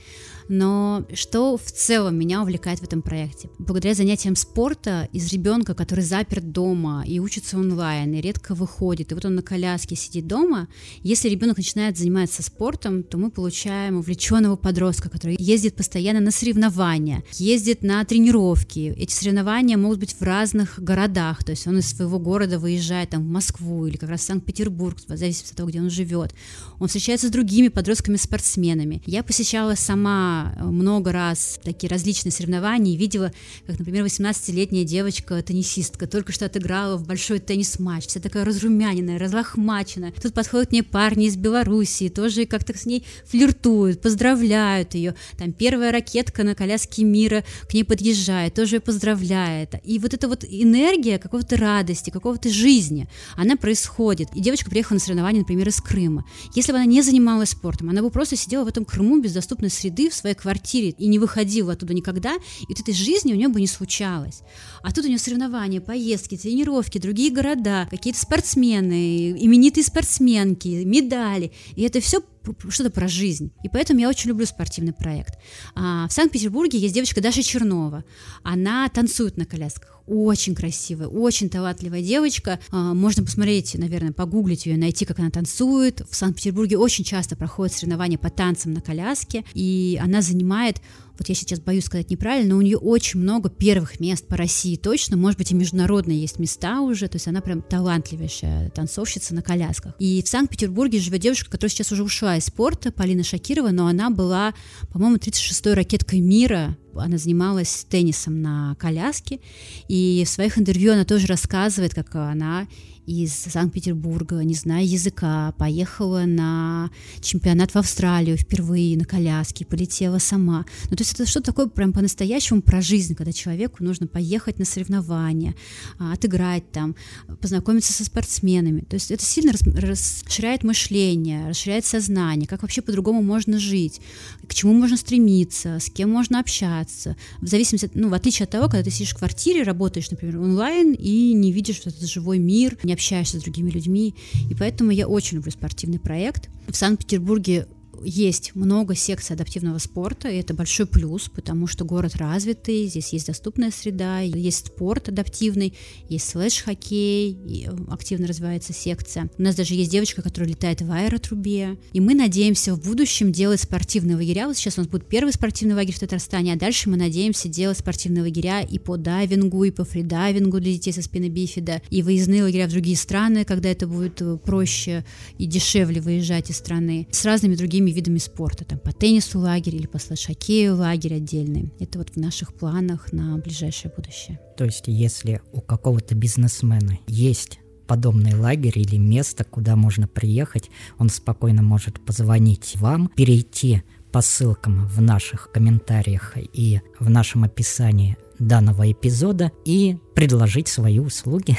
Но 0.50 1.06
что 1.14 1.58
в 1.58 1.72
целом 1.72 2.18
меня 2.18 2.42
увлекает 2.42 2.80
в 2.80 2.84
этом 2.84 3.02
проекте? 3.02 3.50
Благодаря 3.58 3.94
занятиям 3.94 4.36
спорта 4.36 5.08
из 5.12 5.32
ребенка, 5.32 5.74
который 5.74 6.04
заперт 6.04 6.52
дома 6.52 7.04
и 7.08 7.20
учится 7.20 7.58
онлайн, 7.58 8.14
и 8.14 8.22
редко 8.22 8.54
выходит, 8.54 9.12
и 9.12 9.16
вот 9.16 9.26
он 9.26 9.36
на 9.36 9.42
коляске 9.42 9.96
сидит 9.96 10.28
дома, 10.28 10.68
если 11.02 11.30
ребенок 11.30 11.58
начинает 11.58 11.98
заниматься 11.98 12.44
спортом, 12.44 13.04
то 13.04 13.18
мы 13.18 13.32
получаем 13.32 13.98
увлеченного 13.98 14.56
подростка, 14.56 15.10
который 15.10 15.36
ездит 15.40 15.76
постоянно 15.76 16.20
на 16.20 16.32
соревнования, 16.32 17.24
ездит 17.34 17.82
на 17.86 18.04
тренировки. 18.04 18.94
Эти 18.98 19.14
соревнования 19.14 19.78
могут 19.78 20.00
быть 20.00 20.16
в 20.20 20.22
разных 20.24 20.82
городах, 20.82 21.44
то 21.44 21.52
есть 21.52 21.68
он 21.68 21.78
из 21.78 21.88
своего 21.88 22.18
города 22.18 22.58
выезжает 22.58 23.12
там 23.12 23.24
в 23.24 23.30
Москву 23.30 23.86
или 23.86 23.96
как 23.96 24.10
раз 24.10 24.22
в 24.22 24.24
Санкт-Петербург, 24.24 24.98
в 24.98 25.16
зависимости 25.16 25.52
от 25.52 25.58
того, 25.58 25.70
где 25.70 25.80
он 25.80 25.92
живет. 25.92 26.34
Он 26.80 26.88
встречается 26.88 27.28
с 27.28 27.32
другими 27.32 27.68
подростками-спортсменами. 27.68 29.04
Я 29.06 29.22
посещала 29.22 29.76
сама 29.76 30.56
много 30.60 31.12
раз 31.12 31.60
такие 31.64 31.88
различные 31.88 32.32
соревнования 32.32 32.96
и 32.96 32.98
видела, 32.98 33.32
как, 33.68 33.78
например, 33.78 34.04
18-летняя 34.04 34.84
девочка-теннисистка 34.84 36.08
только 36.08 36.32
что 36.32 36.46
отыграла 36.46 36.98
в 36.98 37.06
большой 37.06 37.38
теннис-матч, 37.40 38.08
вся 38.08 38.20
такая 38.20 38.46
разрумяненная, 38.46 39.20
разлохмаченная. 39.20 40.14
Тут 40.20 40.34
подходят 40.34 40.70
к 40.70 40.72
ней 40.72 40.82
парни 40.82 41.28
из 41.28 41.38
Белоруссии, 41.38 42.10
тоже 42.10 42.46
как-то 42.48 42.76
с 42.76 42.88
ней 42.88 43.06
флиртуют, 43.26 44.02
поздравляют 44.02 44.96
ее. 44.96 45.14
Там 45.38 45.54
первая 45.54 45.92
ракетка 45.92 46.44
на 46.44 46.56
коляске 46.56 47.04
мира 47.04 47.44
к 47.70 47.75
ней 47.76 47.84
подъезжает, 47.84 48.56
тоже 48.56 48.78
ее 48.78 48.80
поздравляет. 48.80 49.76
И 49.84 50.00
вот 50.00 50.14
эта 50.14 50.28
вот 50.28 50.44
энергия 50.44 51.20
какого-то 51.20 51.58
радости, 51.58 52.10
какого-то 52.10 52.50
жизни, 52.50 53.08
она 53.36 53.56
происходит. 53.56 54.30
И 54.34 54.42
девочка 54.42 54.70
приехала 54.70 54.96
на 54.96 55.00
соревнования, 55.00 55.42
например, 55.42 55.68
из 55.68 55.80
Крыма. 55.82 56.26
Если 56.56 56.72
бы 56.72 56.78
она 56.78 56.86
не 56.86 57.02
занималась 57.02 57.50
спортом, 57.50 57.90
она 57.90 58.02
бы 58.02 58.10
просто 58.10 58.36
сидела 58.36 58.64
в 58.64 58.68
этом 58.68 58.86
Крыму 58.86 59.22
без 59.22 59.34
доступной 59.34 59.70
среды 59.70 60.10
в 60.10 60.14
своей 60.14 60.36
квартире 60.36 60.90
и 60.90 61.08
не 61.08 61.20
выходила 61.20 61.74
оттуда 61.74 61.94
никогда, 61.94 62.36
и 62.36 62.66
вот 62.68 62.80
этой 62.80 62.94
жизни 62.94 63.34
у 63.34 63.36
нее 63.36 63.50
бы 63.50 63.60
не 63.60 63.68
случалось. 63.68 64.42
А 64.82 64.92
тут 64.92 65.06
у 65.06 65.08
нее 65.08 65.20
соревнования, 65.20 65.82
поездки, 65.82 66.38
тренировки, 66.38 66.98
другие 66.98 67.32
города, 67.32 67.88
какие-то 67.92 68.20
спортсмены, 68.20 69.32
именитые 69.32 69.84
спортсменки, 69.84 70.84
медали. 70.86 71.52
И 71.76 71.84
это 71.84 72.00
все 72.00 72.22
что-то 72.70 72.90
про 72.90 73.08
жизнь. 73.08 73.52
И 73.64 73.70
поэтому 73.70 74.00
я 74.00 74.10
очень 74.10 74.30
люблю 74.30 74.46
спортивный 74.46 74.94
проект. 74.94 75.38
А, 75.76 76.08
в 76.08 76.14
Санкт-Петербурге 76.14 76.80
есть 76.80 76.94
девочка 76.94 77.22
Даша 77.22 77.44
Чернова. 77.44 78.04
Она 78.44 78.88
танцует 78.90 79.38
на 79.38 79.46
колясках. 79.46 79.95
Очень 80.08 80.54
красивая, 80.54 81.08
очень 81.08 81.50
талантливая 81.50 82.02
девочка. 82.02 82.60
А, 82.70 82.94
можно 82.94 83.24
посмотреть, 83.24 83.76
наверное, 83.76 84.12
погуглить 84.12 84.66
ее, 84.66 84.78
найти, 84.78 85.06
как 85.06 85.20
она 85.20 85.32
танцует. 85.32 86.02
В 86.10 86.16
Санкт-Петербурге 86.16 86.78
очень 86.78 87.04
часто 87.04 87.36
проходят 87.36 87.74
соревнования 87.74 88.18
по 88.18 88.30
танцам 88.30 88.74
на 88.74 88.82
коляске. 88.82 89.44
И 89.54 90.00
она 90.02 90.22
занимает 90.22 90.82
вот 91.18 91.30
я 91.30 91.36
сейчас 91.36 91.60
боюсь 91.60 91.86
сказать 91.86 92.10
неправильно, 92.10 92.56
но 92.56 92.58
у 92.60 92.62
нее 92.62 92.78
очень 92.78 93.22
много 93.22 93.50
первых 93.50 94.00
мест 94.00 94.28
по 94.28 94.36
России 94.36 94.76
точно, 94.76 95.16
может 95.16 95.38
быть 95.38 95.52
и 95.52 95.56
международные 95.56 96.20
есть 96.20 96.40
места 96.40 96.82
уже, 96.82 97.08
то 97.08 97.16
есть 97.16 97.28
она 97.28 97.42
прям 97.42 97.62
талантливейшая 97.62 98.70
танцовщица 98.72 99.34
на 99.34 99.42
колясках. 99.42 99.96
И 100.00 100.22
в 100.22 100.28
Санкт-Петербурге 100.28 101.00
живет 101.00 101.22
девушка, 101.22 101.50
которая 101.50 101.70
сейчас 101.70 101.92
уже 101.92 102.04
ушла 102.04 102.38
из 102.38 102.46
спорта, 102.46 102.92
Полина 102.92 103.24
Шакирова, 103.24 103.70
но 103.70 103.88
она 103.88 104.10
была, 104.10 104.54
по-моему, 104.92 105.16
36-й 105.16 105.74
ракеткой 105.74 106.20
мира 106.20 106.78
она 107.04 107.18
занималась 107.18 107.86
теннисом 107.90 108.42
на 108.42 108.76
коляске, 108.76 109.40
и 109.88 110.24
в 110.26 110.30
своих 110.30 110.58
интервью 110.58 110.94
она 110.94 111.06
тоже 111.06 111.28
рассказывает, 111.28 111.94
как 111.94 112.16
она 112.16 112.68
из 113.06 113.34
Санкт-Петербурга, 113.34 114.38
не 114.44 114.54
зная 114.54 114.84
языка, 114.84 115.54
поехала 115.58 116.24
на 116.26 116.90
чемпионат 117.22 117.72
в 117.72 117.78
Австралию 117.78 118.38
впервые 118.38 118.98
на 118.98 119.06
коляске, 119.06 119.66
полетела 119.66 120.20
сама. 120.20 120.66
Ну, 120.90 120.98
то 120.98 121.02
есть 121.04 121.14
это 121.14 121.26
что-то 121.26 121.48
такое 121.48 121.68
прям 121.68 121.94
по-настоящему 121.94 122.62
про 122.62 122.82
жизнь, 122.82 123.16
когда 123.16 123.32
человеку 123.32 123.84
нужно 123.84 124.08
поехать 124.08 124.60
на 124.60 124.66
соревнования, 124.66 125.56
а, 126.00 126.14
отыграть 126.14 126.72
там, 126.72 126.96
познакомиться 127.40 127.94
со 127.94 128.04
спортсменами. 128.06 128.82
То 128.82 128.96
есть 128.96 129.12
это 129.12 129.24
сильно 129.24 129.54
расширяет 129.54 130.64
мышление, 130.64 131.50
расширяет 131.50 131.86
сознание, 131.86 132.48
как 132.48 132.64
вообще 132.64 132.82
по-другому 132.82 133.22
можно 133.22 133.60
жить, 133.60 134.02
к 134.48 134.54
чему 134.54 134.74
можно 134.74 134.98
стремиться, 134.98 135.80
с 135.80 135.90
кем 135.90 136.10
можно 136.10 136.40
общаться. 136.40 137.16
В 137.42 137.48
зависимости, 137.48 137.90
ну, 137.94 138.10
в 138.10 138.14
отличие 138.14 138.46
от 138.46 138.52
того, 138.52 138.68
когда 138.68 138.84
ты 138.84 138.90
сидишь 138.90 139.14
в 139.14 139.18
квартире, 139.18 139.64
работаешь, 139.64 140.10
например, 140.10 140.40
онлайн 140.40 140.94
и 140.94 141.34
не 141.34 141.52
видишь 141.52 141.82
вот 141.86 141.96
этот 141.96 142.10
живой 142.10 142.40
мир, 142.40 142.78
не 142.84 142.95
общаешься 142.96 143.40
с 143.40 143.44
другими 143.44 143.70
людьми. 143.70 144.16
И 144.50 144.56
поэтому 144.56 144.92
я 144.92 145.08
очень 145.08 145.38
люблю 145.38 145.52
спортивный 145.52 146.00
проект. 146.00 146.50
В 146.68 146.76
Санкт-Петербурге 146.76 147.68
есть 148.04 148.56
много 148.56 148.96
секций 148.96 149.36
адаптивного 149.36 149.78
спорта, 149.78 150.30
и 150.30 150.38
это 150.38 150.54
большой 150.54 150.86
плюс, 150.86 151.30
потому 151.30 151.68
что 151.68 151.86
город 151.86 152.16
развитый, 152.16 152.88
здесь 152.88 153.14
есть 153.14 153.28
доступная 153.28 153.72
среда, 153.72 154.20
есть 154.20 154.68
спорт 154.68 155.10
адаптивный, 155.10 155.74
есть 156.10 156.30
слэш-хоккей, 156.30 157.68
активно 157.90 158.28
развивается 158.28 158.74
секция. 158.74 159.30
У 159.38 159.42
нас 159.42 159.56
даже 159.56 159.74
есть 159.74 159.92
девочка, 159.92 160.22
которая 160.22 160.50
летает 160.50 160.82
в 160.82 160.92
аэротрубе, 160.92 161.78
и 161.94 162.00
мы 162.00 162.14
надеемся 162.14 162.74
в 162.74 162.82
будущем 162.82 163.32
делать 163.32 163.62
спортивные 163.62 164.16
лагеря. 164.16 164.48
Вот 164.48 164.58
сейчас 164.58 164.78
у 164.78 164.82
нас 164.82 164.88
будет 164.88 165.08
первый 165.08 165.32
спортивный 165.32 165.76
лагерь 165.76 165.96
в 165.96 166.00
Татарстане, 166.00 166.54
а 166.54 166.58
дальше 166.58 166.90
мы 166.90 166.98
надеемся 166.98 167.48
делать 167.50 167.78
спортивные 167.78 168.24
лагеря 168.24 168.62
и 168.62 168.80
по 168.80 168.98
дайвингу, 168.98 169.64
и 169.64 169.72
по 169.72 169.86
фридайвингу 169.86 170.60
для 170.60 170.74
детей 170.74 170.92
со 170.94 171.02
спины 171.02 171.30
бифида, 171.30 171.82
и 171.90 172.02
выездные 172.02 172.44
лагеря 172.44 172.68
в 172.68 172.72
другие 172.72 172.98
страны, 172.98 173.46
когда 173.46 173.70
это 173.70 173.88
будет 173.88 174.22
э, 174.22 174.38
проще 174.38 175.06
и 175.38 175.46
дешевле 175.46 176.02
выезжать 176.02 176.50
из 176.50 176.58
страны, 176.58 177.08
с 177.12 177.26
разными 177.26 177.56
другими 177.56 177.85
видами 177.92 178.18
спорта, 178.18 178.66
там 178.66 178.80
по 178.80 178.92
теннису 178.92 179.40
лагерь 179.40 179.76
или 179.76 179.88
по 179.88 180.00
слэш-хоккею 180.00 180.76
лагерь 180.76 181.16
отдельный. 181.16 181.72
Это 181.80 182.00
вот 182.00 182.12
в 182.12 182.18
наших 182.18 182.54
планах 182.54 183.12
на 183.12 183.38
ближайшее 183.38 183.92
будущее. 183.96 184.40
То 184.58 184.66
есть, 184.66 184.86
если 184.88 185.42
у 185.52 185.62
какого-то 185.62 186.16
бизнесмена 186.16 186.98
есть 187.08 187.60
подобный 187.88 188.36
лагерь 188.36 188.80
или 188.80 188.98
место, 188.98 189.44
куда 189.44 189.76
можно 189.76 190.08
приехать, 190.08 190.70
он 190.98 191.10
спокойно 191.10 191.62
может 191.62 192.04
позвонить 192.04 192.74
вам, 192.76 193.10
перейти 193.16 193.84
по 194.12 194.22
ссылкам 194.22 194.88
в 194.88 195.02
наших 195.02 195.52
комментариях 195.52 196.36
и 196.38 196.82
в 197.00 197.10
нашем 197.10 197.44
описании 197.44 198.18
данного 198.40 198.92
эпизода 198.92 199.52
и 199.66 199.98
предложить 200.14 200.68
свои 200.68 201.00
услуги 201.00 201.58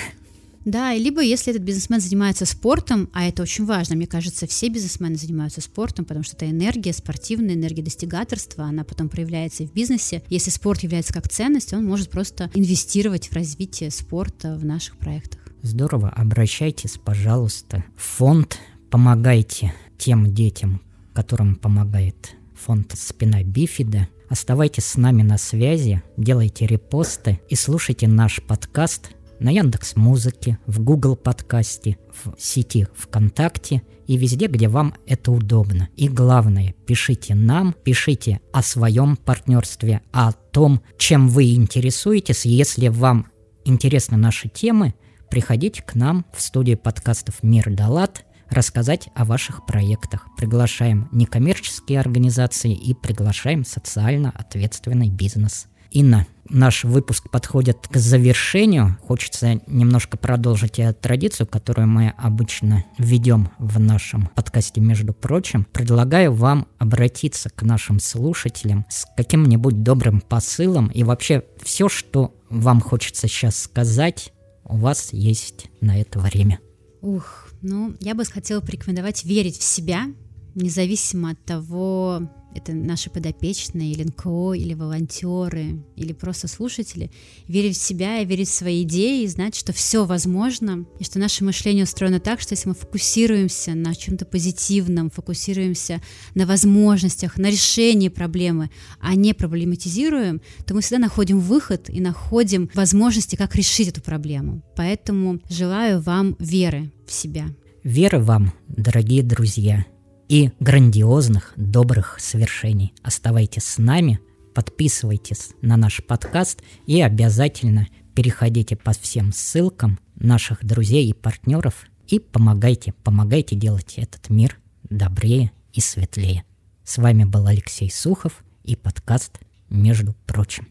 да, 0.66 0.92
либо 0.94 1.22
если 1.22 1.52
этот 1.52 1.62
бизнесмен 1.62 2.00
занимается 2.00 2.44
спортом, 2.44 3.08
а 3.12 3.24
это 3.24 3.42
очень 3.42 3.64
важно, 3.64 3.94
мне 3.94 4.08
кажется, 4.08 4.48
все 4.48 4.68
бизнесмены 4.68 5.14
занимаются 5.16 5.60
спортом, 5.60 6.04
потому 6.04 6.24
что 6.24 6.34
это 6.34 6.50
энергия, 6.50 6.92
спортивная 6.92 7.54
энергия 7.54 7.82
достигаторства, 7.82 8.64
она 8.64 8.82
потом 8.82 9.08
проявляется 9.08 9.62
и 9.62 9.66
в 9.66 9.72
бизнесе. 9.72 10.24
Если 10.28 10.50
спорт 10.50 10.82
является 10.82 11.14
как 11.14 11.28
ценность, 11.28 11.72
он 11.72 11.84
может 11.84 12.10
просто 12.10 12.50
инвестировать 12.52 13.28
в 13.28 13.32
развитие 13.32 13.92
спорта 13.92 14.56
в 14.56 14.64
наших 14.64 14.96
проектах. 14.96 15.40
Здорово, 15.62 16.08
обращайтесь, 16.10 16.98
пожалуйста, 17.02 17.84
в 17.96 18.02
фонд, 18.02 18.58
помогайте 18.90 19.72
тем 19.98 20.34
детям, 20.34 20.82
которым 21.14 21.54
помогает 21.54 22.32
фонд 22.54 22.92
«Спина 22.96 23.42
Бифида», 23.42 24.08
Оставайтесь 24.28 24.86
с 24.86 24.96
нами 24.96 25.22
на 25.22 25.38
связи, 25.38 26.02
делайте 26.16 26.66
репосты 26.66 27.40
и 27.48 27.54
слушайте 27.54 28.08
наш 28.08 28.42
подкаст 28.42 29.10
на 29.40 29.50
Яндекс 29.50 29.96
Музыке, 29.96 30.58
в 30.66 30.80
Google 30.80 31.16
подкасте, 31.16 31.98
в 32.12 32.34
сети 32.38 32.86
ВКонтакте 32.94 33.82
и 34.06 34.16
везде, 34.16 34.46
где 34.46 34.68
вам 34.68 34.94
это 35.06 35.32
удобно. 35.32 35.88
И 35.96 36.08
главное, 36.08 36.74
пишите 36.86 37.34
нам, 37.34 37.74
пишите 37.84 38.40
о 38.52 38.62
своем 38.62 39.16
партнерстве, 39.16 40.02
о 40.12 40.32
том, 40.32 40.82
чем 40.98 41.28
вы 41.28 41.54
интересуетесь. 41.54 42.46
Если 42.46 42.88
вам 42.88 43.28
интересны 43.64 44.16
наши 44.16 44.48
темы, 44.48 44.94
приходите 45.30 45.82
к 45.82 45.94
нам 45.94 46.24
в 46.32 46.40
студию 46.40 46.78
подкастов 46.78 47.42
«Мир 47.42 47.70
Далат», 47.74 48.24
рассказать 48.48 49.08
о 49.14 49.24
ваших 49.24 49.66
проектах. 49.66 50.28
Приглашаем 50.36 51.08
некоммерческие 51.12 52.00
организации 52.00 52.72
и 52.72 52.94
приглашаем 52.94 53.64
социально 53.64 54.30
ответственный 54.30 55.10
бизнес. 55.10 55.66
Инна, 55.90 56.26
наш 56.48 56.84
выпуск 56.84 57.30
подходит 57.30 57.86
к 57.88 57.96
завершению. 57.96 58.98
Хочется 59.06 59.60
немножко 59.66 60.16
продолжить 60.16 60.80
традицию, 61.00 61.46
которую 61.46 61.88
мы 61.88 62.14
обычно 62.16 62.84
ведем 62.98 63.50
в 63.58 63.78
нашем 63.78 64.26
подкасте, 64.34 64.80
между 64.80 65.12
прочим. 65.12 65.66
Предлагаю 65.72 66.32
вам 66.32 66.68
обратиться 66.78 67.50
к 67.50 67.62
нашим 67.62 68.00
слушателям 68.00 68.86
с 68.88 69.06
каким-нибудь 69.16 69.82
добрым 69.82 70.20
посылом 70.20 70.88
и 70.88 71.02
вообще 71.02 71.44
все, 71.62 71.88
что 71.88 72.34
вам 72.50 72.80
хочется 72.80 73.28
сейчас 73.28 73.58
сказать, 73.58 74.32
у 74.64 74.76
вас 74.76 75.12
есть 75.12 75.66
на 75.80 76.00
это 76.00 76.18
время. 76.18 76.58
Ух, 77.02 77.48
ну, 77.62 77.94
я 78.00 78.14
бы 78.14 78.24
хотела 78.24 78.60
порекомендовать 78.60 79.24
верить 79.24 79.58
в 79.58 79.62
себя, 79.62 80.06
независимо 80.54 81.30
от 81.30 81.44
того, 81.44 82.22
это 82.56 82.72
наши 82.72 83.10
подопечные, 83.10 83.92
или 83.92 84.04
НКО, 84.04 84.54
или 84.54 84.74
волонтеры, 84.74 85.84
или 85.96 86.12
просто 86.12 86.48
слушатели, 86.48 87.10
верить 87.46 87.76
в 87.76 87.82
себя 87.82 88.20
и 88.20 88.24
верить 88.24 88.48
в 88.48 88.54
свои 88.54 88.82
идеи, 88.82 89.24
и 89.24 89.28
знать, 89.28 89.54
что 89.54 89.72
все 89.72 90.04
возможно, 90.04 90.86
и 90.98 91.04
что 91.04 91.18
наше 91.18 91.44
мышление 91.44 91.84
устроено 91.84 92.20
так, 92.20 92.40
что 92.40 92.54
если 92.54 92.68
мы 92.68 92.74
фокусируемся 92.74 93.74
на 93.74 93.94
чем-то 93.94 94.24
позитивном, 94.24 95.10
фокусируемся 95.10 96.00
на 96.34 96.46
возможностях, 96.46 97.36
на 97.36 97.50
решении 97.50 98.08
проблемы, 98.08 98.70
а 99.00 99.14
не 99.14 99.34
проблематизируем, 99.34 100.40
то 100.66 100.74
мы 100.74 100.80
всегда 100.80 100.98
находим 100.98 101.40
выход 101.40 101.88
и 101.90 102.00
находим 102.00 102.70
возможности, 102.74 103.36
как 103.36 103.54
решить 103.54 103.88
эту 103.88 104.02
проблему. 104.02 104.62
Поэтому 104.76 105.40
желаю 105.48 106.00
вам 106.00 106.36
веры 106.38 106.92
в 107.06 107.12
себя. 107.12 107.46
Веры 107.82 108.18
вам, 108.18 108.52
дорогие 108.68 109.22
друзья, 109.22 109.86
и 110.28 110.50
грандиозных 110.60 111.52
добрых 111.56 112.16
свершений. 112.18 112.92
Оставайтесь 113.02 113.64
с 113.64 113.78
нами, 113.78 114.20
подписывайтесь 114.54 115.50
на 115.62 115.76
наш 115.76 116.04
подкаст 116.04 116.62
и 116.86 117.00
обязательно 117.00 117.86
переходите 118.14 118.76
по 118.76 118.92
всем 118.92 119.32
ссылкам 119.32 119.98
наших 120.16 120.64
друзей 120.64 121.08
и 121.08 121.12
партнеров 121.12 121.86
и 122.08 122.18
помогайте, 122.18 122.92
помогайте 123.04 123.56
делать 123.56 123.94
этот 123.96 124.30
мир 124.30 124.58
добрее 124.84 125.52
и 125.72 125.80
светлее. 125.80 126.44
С 126.84 126.98
вами 126.98 127.24
был 127.24 127.46
Алексей 127.46 127.90
Сухов 127.90 128.44
и 128.64 128.76
подкаст 128.76 129.40
«Между 129.68 130.14
прочим». 130.26 130.68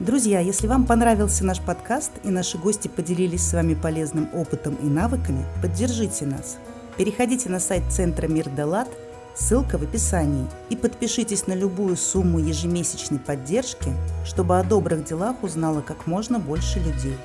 Друзья, 0.00 0.40
если 0.40 0.66
вам 0.66 0.86
понравился 0.86 1.44
наш 1.44 1.60
подкаст 1.60 2.12
и 2.24 2.30
наши 2.30 2.56
гости 2.56 2.88
поделились 2.88 3.42
с 3.42 3.52
вами 3.52 3.74
полезным 3.74 4.28
опытом 4.32 4.74
и 4.76 4.86
навыками, 4.86 5.44
поддержите 5.62 6.26
нас– 6.26 6.58
переходите 7.00 7.48
на 7.48 7.60
сайт 7.60 7.84
Центра 7.88 8.26
Мир 8.26 8.50
Делат, 8.50 8.86
ссылка 9.34 9.78
в 9.78 9.82
описании, 9.82 10.46
и 10.68 10.76
подпишитесь 10.76 11.46
на 11.46 11.54
любую 11.54 11.96
сумму 11.96 12.38
ежемесячной 12.38 13.18
поддержки, 13.18 13.90
чтобы 14.26 14.58
о 14.58 14.62
добрых 14.62 15.02
делах 15.06 15.42
узнало 15.42 15.80
как 15.80 16.06
можно 16.06 16.38
больше 16.38 16.78
людей. 16.78 17.16